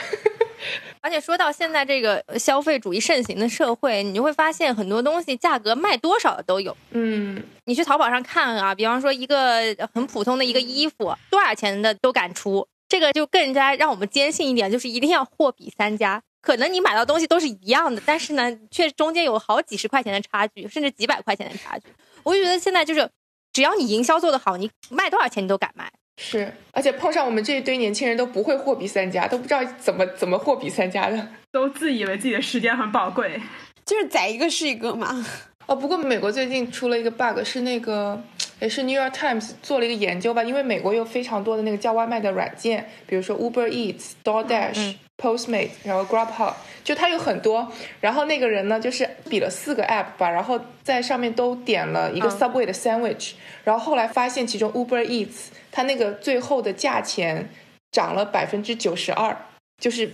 [1.00, 6.76] 而且说到现在这个消费主义盛行的社会，你就会发现很多东西价格卖多少的都有。
[6.90, 16.22] 嗯，你去淘宝上看啊，比方说一个很普通的一个衣服，多少钱的都敢出，这个就更加让我们坚信一点，就是一定要货比三家。
[16.40, 21.86] 可能你买到东西都是一样的，但是呢，却中间有好几十块钱的差距，甚至几百块钱的差距。
[22.22, 23.10] 我就觉得现在就是，
[23.52, 25.90] 只要你营销做得好，你卖多少钱你都敢卖。
[26.20, 33.40] 是，而且碰上我们这一堆年轻人都不会货比三家，都不知道怎么怎么货比三家的，都自以为自己的时间很宝贵，
[33.86, 35.24] 就是宰一个是一个嘛。
[35.66, 38.20] 哦，不过美国最近出了一个 bug，是那个
[38.58, 47.70] 也是 New York Times 做了一个研究吧，因为美国有非常多的那个叫外卖的软件，比如说 Uber Eats、DoorDash、Postmate，然后 Grubhub，就它有很多。
[48.00, 57.48] 然后那个人呢，就是比了四个 app 吧，然后在上面都点了一个 Subway 的 sandwich，然后后来发现其中 Uber Eats 它那个最后的价钱
[57.92, 59.36] 涨了百分之九十二，
[59.80, 60.10] 就是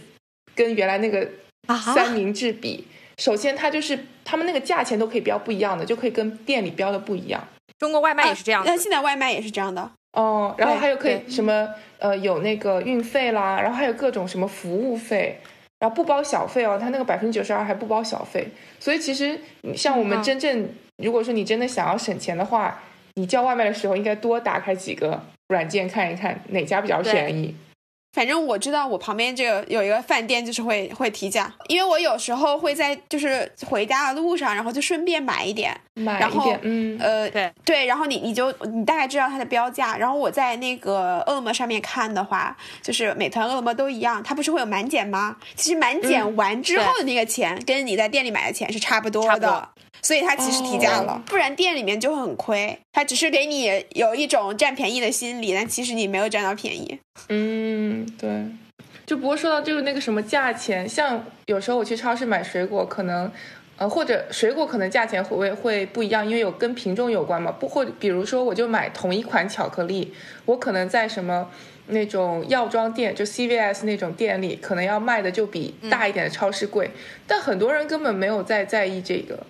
[0.55, 1.29] 跟原来那个
[1.95, 2.87] 三明治比。
[3.19, 7.47] 首先，它就是他们那个价钱都可以标不一样的，就可以跟店里标的不一样。
[7.79, 10.55] 中国外卖也是这样，那现在外卖也是这样的哦。
[10.59, 15.41] 然后还有可以什么呃，有那个运费啦，然后还有各种什么服务费，
[15.79, 16.79] 然后不包小费哦。
[16.81, 18.49] 它那个百分之九十二还不包小费，
[18.81, 19.39] 所以其实
[19.77, 22.83] 像我们真正如果说你真的想要省钱的话，
[23.15, 27.55] 你叫外卖的时候应该多打开几个软件看一看哪家比较便宜。
[28.15, 45.37] 反正我知道，我旁边这个有一个饭店，就是会会提价，因为我有时候会在就是回家的路上，然后就顺便买一点，买一点，嗯，呃，对对，然后你你就你大概知道它的标价，然后我在那个饿了么上面看的话，就是美团、饿了么都一样，它不是会有满减吗？
[45.57, 49.69] 其实满减完之后的那个钱，跟你在店里买的钱是差不多的。
[50.03, 52.79] 所以它其实提价了，不然店里面就很亏。
[52.93, 56.99] 它只是给你有一种占便宜的心理，但其实你没有占到便宜。
[57.31, 58.47] 嗯，对。
[59.07, 63.31] 就不过说到就是那个什么价钱，像有时候我去超市买水果，可能
[63.77, 67.53] 呃或者水果可能价钱会会不一样，因为有跟品种有关嘛。
[67.53, 70.15] 不或比如说我就买同一款巧克力，
[70.47, 71.51] 我可能在什么
[71.89, 76.91] 那种药妆店，就 CVS 那种店里，可能要卖的就比大一点的超市贵。
[77.27, 79.47] 但很多人根本没有在在意这个。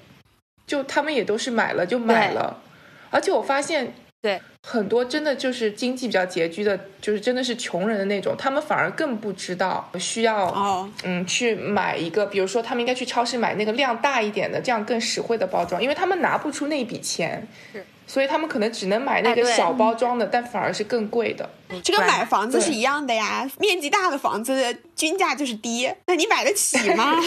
[0.66, 2.62] 就他们也都是买了就买了，
[3.10, 3.92] 而且我发现，
[4.24, 17.46] 对很多真的就是经济比较拮据的，就是真的是穷人的那种，他们反而更不知道需要哦，嗯，去买一个，比如说他们应该去超市买那个量大一点的，这样更实惠的包装，因为他们拿不出那笔钱。
[17.70, 17.84] 是。
[18.06, 21.48] 所以他们可能只能买那个小包装的，但反而是更贵的。
[21.82, 27.20] 这跟买房子是一样的呀，面积大的房子均价就是低，那你买得起 吗？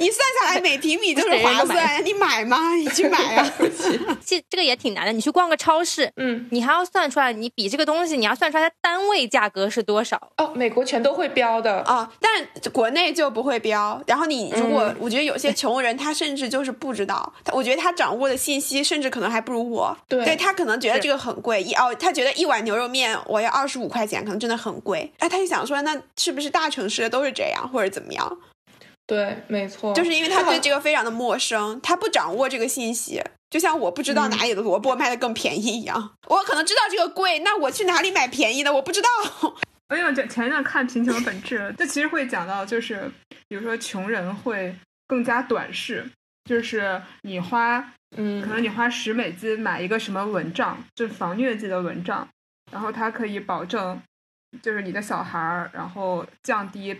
[0.00, 2.74] 你算下来每平米就是划算，你买吗？
[2.74, 3.52] 你去买啊！
[4.24, 10.20] 这这个也挺难的，你去逛个超市，嗯，你还要算出来，你比这个东西，你要算出来它单位价格是多少？
[10.36, 14.00] 哦，美国全都会标的啊，但国内就不会标。
[14.06, 19.96] 然后你如果我觉得有些穷人，他甚至就是不知道，他我觉得他掌握的信息甚至可能还不如我。
[20.08, 25.12] 对他可能觉得这个很贵，一哦，他觉得一碗牛肉面我要二十五块钱，可能真的很贵。
[25.18, 28.38] 哎，他就想说，那是不是大城市都是这样，或者怎么样？
[29.06, 36.12] 对，没错，就是因为他对这个非常的陌生，他不掌握这个信息，就像我不知道哪里的萝卜卖的更便宜一样。
[36.26, 38.72] 我可能知道这个贵，那我去哪里买便宜的？
[38.72, 39.08] 我不知道。
[39.88, 43.10] 哎呀，这前一段看《贫穷的本质》，这其实会讲到，就是
[43.48, 44.74] 比如说穷人会
[45.06, 46.10] 更加短视，
[46.44, 47.92] 就是你花。
[48.16, 52.26] 嗯，可能你花十美金买一个什么蚊帐，就是防疟疾的蚊帐，
[52.70, 54.00] 然后它可以保证，
[54.62, 56.96] 就是你的小孩儿，然后降低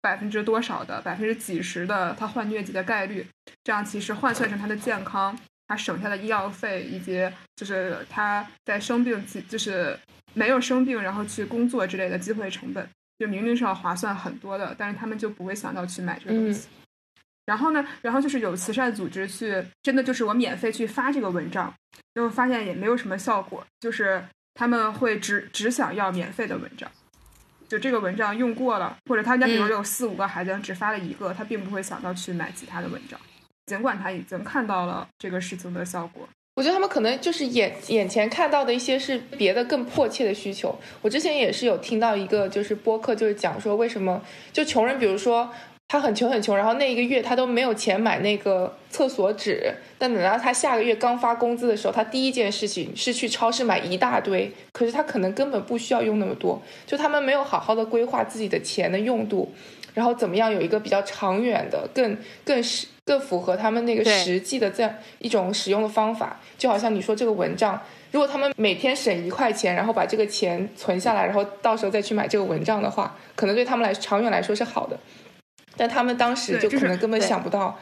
[0.00, 3.26] 百分之多少的百分之几十的他患疟疾的概率，
[3.64, 9.98] 这样其实换算成他的健康，他省下的医药费以及就是他在生病就是
[10.34, 12.88] 没有生病然后去工作之类的机会成本，
[13.18, 16.68] 就明明是要划算很多的，但是他们就不会想到去买这个东西。
[17.44, 17.82] 然后呢？
[18.02, 21.72] 然后就是有慈善组织去，真的就是我免费去发这个文章，
[22.12, 24.22] 然后发现也没有什么效果，就是
[24.58, 26.90] 他们会只只想要免费的文章，
[27.68, 33.20] 就这个文章用过了，或者他家比如有四五个孩子，只发了一个，他并不会想到去买其他的文章，
[33.66, 36.28] 尽管他已经看到了这个事情的效果。
[36.56, 40.76] 我觉得他们可能就是眼眼前看到的一些是别的更迫切的需求。
[41.02, 44.20] 我之前也是有听到一个就是播客，就是讲说为什么
[44.52, 45.48] 就穷人，比如说。
[45.90, 49.72] 他很穷很穷，然后那一个月他都没有钱买那个厕所纸。
[49.96, 54.52] 但等到他下个月刚发工资的时候，他第一件事情是去超市买一大堆。
[54.70, 59.50] 可是他可能根本不需要用那么多，就他们没有好好的规划自己的钱的用度，
[59.94, 66.38] 然后怎么样有一个比较长远的、更更实、更符合他们那个实际的这样一种使用的方法。
[66.58, 67.80] 就好像你说这个蚊帐，
[68.12, 74.98] 如果他们每天省一块钱，然后把这个钱存下来，然后到时候再去买这个蚊帐的话，可能对他们来长远来说是好的。
[75.78, 77.78] 但他们当时就可能根本想不到，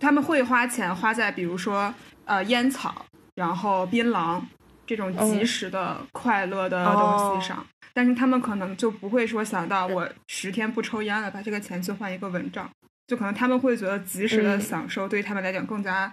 [0.00, 1.94] 他们会花钱花在比如说
[2.24, 3.06] 呃烟草，
[3.36, 4.42] 然后槟榔
[4.84, 7.64] 这种即时的快乐的东西上，
[7.94, 12.68] 但是他们可能就不会说想到我十天不抽烟了，把这个钱去换一个蚊帐，
[13.06, 16.12] 就可能他们会觉得及时的享受对于他们来讲更加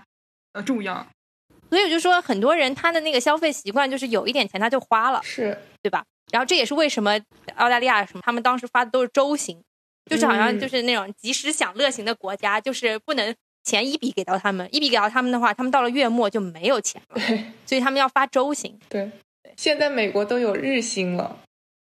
[0.53, 1.05] 呃重要。
[1.71, 6.03] 所以我就说，很多人他的那个消费习惯就是有一点钱他就花了，是对吧？
[6.31, 7.19] 然后这也是为什么
[7.55, 9.59] 澳大利亚什么他们当时发的都是周行。
[10.05, 17.21] 就是好像就是那种及时享乐型的国家，就是不能钱一笔给到他们，一笔给到他们的话，他们到了月末就没有钱了，
[17.65, 18.77] 所以他们要发周薪。
[18.89, 19.09] 对，
[19.55, 21.37] 现在美国都有日薪了。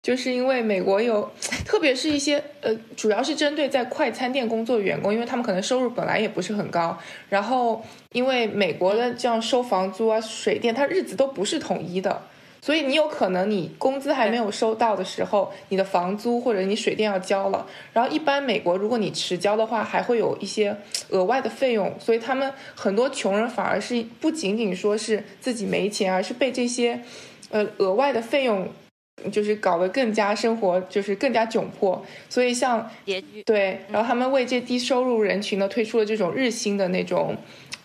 [0.03, 1.31] 就是因为美国有，
[1.67, 6.99] 特别是一些呃，主要是针对在快餐店工作的员工，因为他们可能收入本来也不是很高，
[7.29, 12.23] 然后因为美国的这样收房租啊、水电，它日子都不是统一的，
[12.61, 20.77] 所以你有可能你工资还没有收到的时候，你的房租或者你水电要交了，然后一般美国如果你迟交的话，还会有一些
[21.09, 27.01] 额外的费用，所以他们很多穷人反而是不仅仅说是自己没钱，而是被这些
[27.51, 28.69] 呃额外的费用。
[29.31, 32.91] 就是搞得更加生活就是更加窘迫，所以像
[33.45, 37.37] 对，然后他们为这低收入人群呢推出了这种日薪的那种，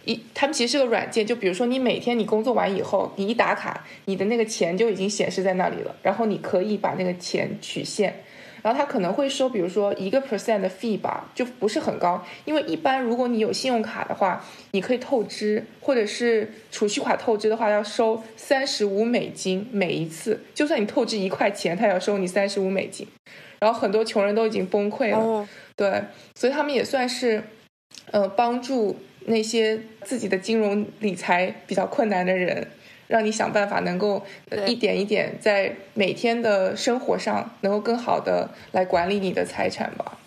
[0.05, 8.21] 一他们其实是个软件，就比如说你每天你工作完以后，你一打卡，你的那个钱就已经显示在那里了，然后你可以把那个钱取现。
[8.61, 12.23] 然后他可能会收，比如说一个 percent 的 fee 吧，就不是很高。
[12.45, 20.41] 因为一般如果你有信用卡的话，你可以透支，或者是储蓄卡透支的话，要收三十五美金每一次。
[20.55, 23.07] 就算你透支一块钱，他也要收你三十五美金。
[23.59, 26.03] 然后很多穷人都已经崩溃了，对，
[26.33, 27.43] 所以他们也算是，
[28.09, 32.67] 呃，帮助那些自己的金融理财比较困难的人。
[33.07, 34.23] 让你想办法能够
[34.67, 40.17] 一点一点在每天的生活上能够更好的来管理你的财产吧。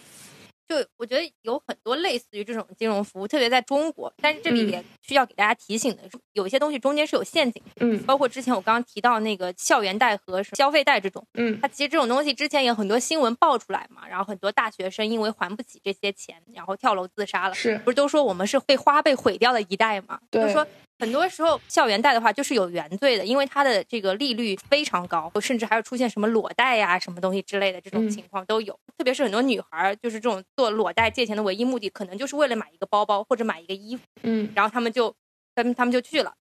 [0.69, 7.63] 就我觉得有很多类似于这种金融服务，特别在中国，但是这里也需要给大家提醒的是，有一些东西中间是有陷阱。
[7.81, 17.55] 嗯，包括之前我刚刚提到那个校园贷和消费贷这种，嗯，它其实这种东西之前有很多新闻爆出来嘛，然后很多大学生因为还不起这些钱，然后跳楼自杀了。
[17.55, 20.21] 是，不是都说我们是被花呗毁掉的一代嘛？
[20.31, 20.67] 对，说。
[20.99, 28.79] 很多时候，校园贷的话就是有原罪的，因为它的这个利率非常高，甚至还有出现什么裸贷呀、什么东西之类的这种情况都有。
[28.97, 34.03] 特别是很多女孩，就是这种做裸贷借钱的唯一目的，可能就是为了买一个包包或者买一个衣服。
[34.23, 35.15] 嗯，然后他们就，
[35.55, 36.35] 他们他们就去了。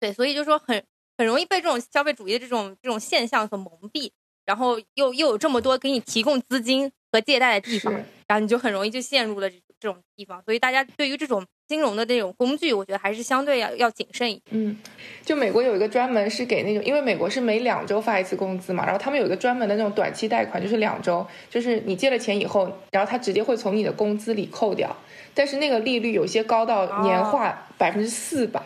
[0.00, 0.82] 对，所以就说很
[1.16, 4.10] 很容易被这种消费主义的这种这种现象所蒙蔽，
[4.44, 7.92] 然后又又有这么多给你提供资金和借贷的地方，
[8.26, 10.42] 然后你就很容易就陷入了这这种地方。
[10.42, 11.46] 所以大家对于这种。
[11.66, 14.42] 金融的这种工具，我觉得还是相对要要谨慎一点。
[14.50, 14.76] 嗯，
[15.24, 24.94] 就美国有一个专门是给那种，因为美国是每两周发一次工资嘛，然后他们有一个专门的那种短期贷款，就是两周，就是你借了钱以后，然后他直接会从你的工资里扣掉，
[25.32, 28.60] 但是那个利率有些高到年化百分之四百，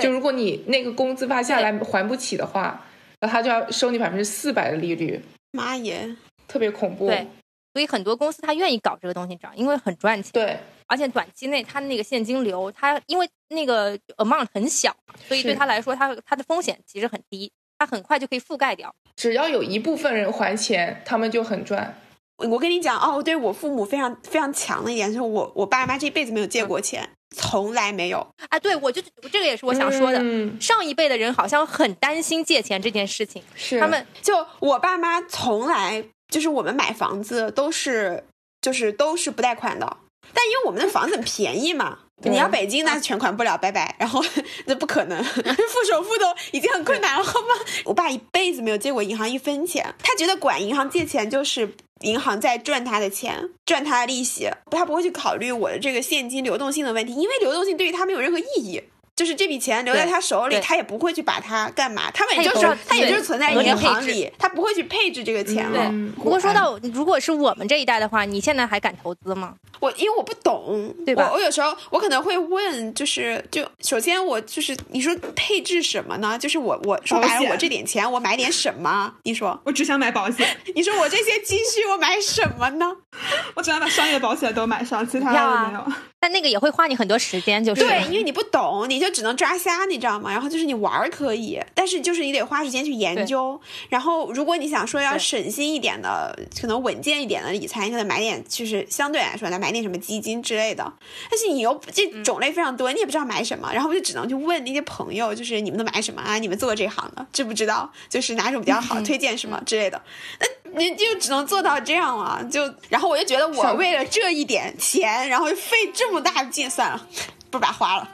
[0.00, 2.84] 就如果你那个工资发下来还不起的话，
[3.20, 5.20] 那他就要收你百分之四百的利率。
[5.50, 6.14] 妈耶，
[6.46, 7.08] 特别恐怖。
[7.08, 7.26] 对，
[7.72, 10.30] 所以很多公司他愿意搞这个东西，知道因为很赚钱。
[10.32, 10.56] 对。
[10.88, 14.94] 而且短期内，它那个现金流，它因为那个 amount 很小，
[15.28, 18.92] 所以对他来说，他他的风险其实很低，他很快就可以覆盖掉。
[19.14, 22.00] 只要有一部分人还钱，他们就很赚。
[22.38, 28.24] 我跟你讲哦，对我父母非常非常强的一点就是，我我爸妈这辈子没有借过钱，从来没有。
[28.48, 30.20] 啊，对，我就这个也是我想说的。
[30.22, 38.22] 嗯上一辈的人好像很担心借钱这件事情，是他们就我爸妈从来就是我们买房子都是
[38.60, 39.96] 就是都是不贷款的。
[40.34, 43.94] 但因为我们的房子很便宜嘛，你要北京那全款不了，拜拜。
[43.98, 44.22] 然后
[44.66, 47.54] 那不可能， 付首付都已经很困难了，好吗？
[47.84, 58.82] 我爸一辈子没有借过银行一分钱，他觉得管银行借钱就是银行在赚他的钱，赚他的利息，他不会去考虑我的这个现金流动性的问题，因为流动性对于他没有任何意义。
[59.18, 65.92] 就是这笔钱留在他手里，他也不会去把它干嘛，他们也就是他也就是存在银行里，他不会去配置这个钱了。
[66.16, 69.54] 不过说到如果是我们这一代的话，你现在还敢投资吗？
[69.80, 71.30] 我因为我不懂，对吧？
[71.32, 76.38] 我有时候我可能会问，就是就首先我就是你说配置什么呢？
[76.38, 79.12] 就是我我说白了，我这点钱我买点什么？
[79.24, 80.46] 你说我只想买保险。
[80.76, 82.96] 你说我这些积蓄我买什么呢？
[83.54, 85.84] 我只想把商业保险都买上，其他的没有。
[86.20, 90.30] 但那个也会花你很多时间，就是对，因为你不懂，你就只能抓瞎，你知道吗？
[90.30, 93.58] 然后就是你玩可以，但是就是你得花时间去研究。
[93.88, 100.92] 然后如果你想说要省心一点的，可能稳健一点的理财，你可能买点就是相对来说来买点什么基金之类的。
[101.30, 106.36] 但是你又这种类非常多，你也不知道买什么，然后我就只能去问那些朋友，就是你们都买什么啊？
[106.38, 107.88] 你们做这行的知不知道？
[108.08, 110.02] 就是哪种比较好，推荐什么之类的。
[110.40, 112.44] 那你就只能做到这样了。
[112.50, 116.08] 就然后我就觉得我为了这一点钱，然后费这。
[116.08, 117.06] 么大劲算了，
[117.50, 118.08] 不把花了。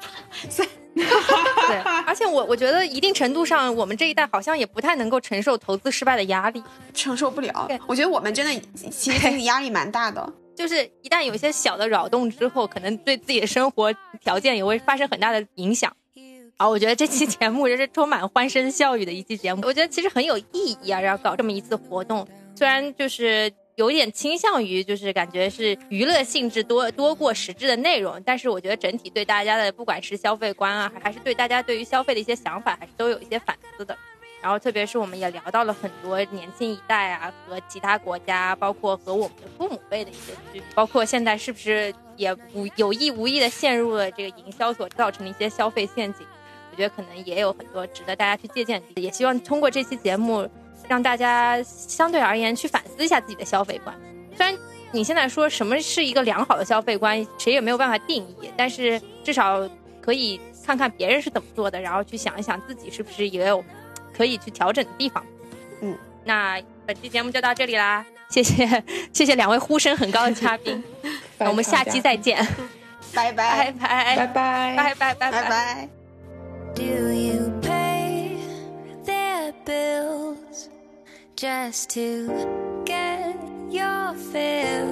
[0.50, 0.66] 算。
[1.68, 1.76] 对，
[2.06, 6.62] 而且我我觉得一定程度上，我们这一代好像也不太能够承受投资失败的压力，
[6.92, 7.68] 承受不了。
[7.86, 10.32] 我觉得我们真的其实心理压力蛮大的。
[10.54, 15.92] 就是一旦有一些小的扰动之后，可能对自己的生活条件也会发生很大的影响。
[16.56, 19.62] 啊，我觉得这期节目就是充满欢声笑语的一期节目。
[19.64, 22.24] 我觉得其实很有意义啊，然后搞这么一次活动。
[22.54, 33.96] 虽然就是有点倾向于就是感觉是娱乐性质多多过实质的内容，但是我觉得整体对大家的不管是消费观啊，还是对大家对于消费的一些想法，还是都有一些反思的。
[34.40, 46.26] 然后特别是我们也聊到了很多年轻一代啊和其他国家，包括和我们的父母辈的一些区别，包括现在是不是也无有意无意的陷入了这个营销所造成的一些消费陷阱。
[46.70, 50.48] 我觉得可能也有很多值得大家去借鉴的，也希望通过这期节目。
[50.88, 53.94] 让大家相对而言去反思一下自己的消费观。
[54.36, 54.56] 虽然
[54.92, 59.68] 你现在说什么是一个良好的消费观，谁也没有办法定义，但是至少
[60.00, 63.64] 可以看看别人是怎么做的，然后去想一想自己是不是也有
[64.16, 65.24] 可以去调整的地方。
[65.80, 70.82] 嗯，那本期节目就到这里啦，谢谢谢谢两位呼声很高的嘉宾，
[71.38, 72.46] 那我们下期再见，
[73.14, 73.72] 拜拜。
[73.72, 74.16] 拜拜。
[74.16, 74.76] 拜拜。
[74.76, 75.88] 拜拜拜拜。
[81.44, 82.08] Just to
[82.86, 83.36] get
[83.70, 84.88] your fill.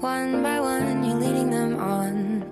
[0.00, 2.44] One by one, you're leading them on.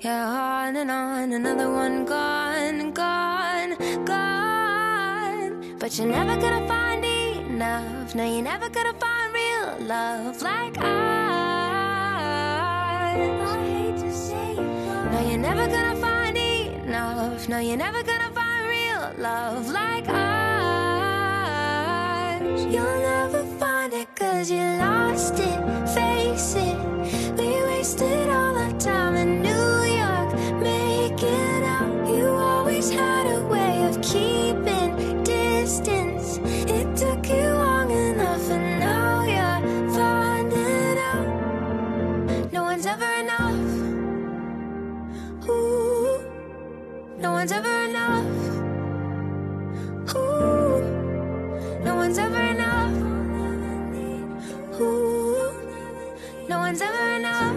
[0.00, 3.70] Yeah, on and on, another one gone, gone,
[4.04, 5.78] gone.
[5.78, 8.14] But you're never gonna find enough.
[8.14, 10.84] No, you're never gonna find real love like I.
[13.08, 14.54] I hate to say
[15.12, 17.48] No, you're never gonna find enough.
[17.48, 20.31] No, you're never gonna find real love like I.
[22.70, 26.78] You'll never find it cause you lost it, face it.
[27.36, 32.08] We wasted all our time in New York making out.
[32.08, 36.38] You always had a way of keeping distance.
[36.70, 42.52] It took you long enough and now you're finding out.
[42.52, 43.70] No one's ever enough.
[45.48, 46.20] Ooh,
[47.18, 48.62] no one's ever enough
[51.84, 52.92] no one's ever enough.
[54.80, 55.52] Ooh,
[56.48, 57.56] no one's ever enough.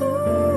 [0.00, 0.55] Ooh.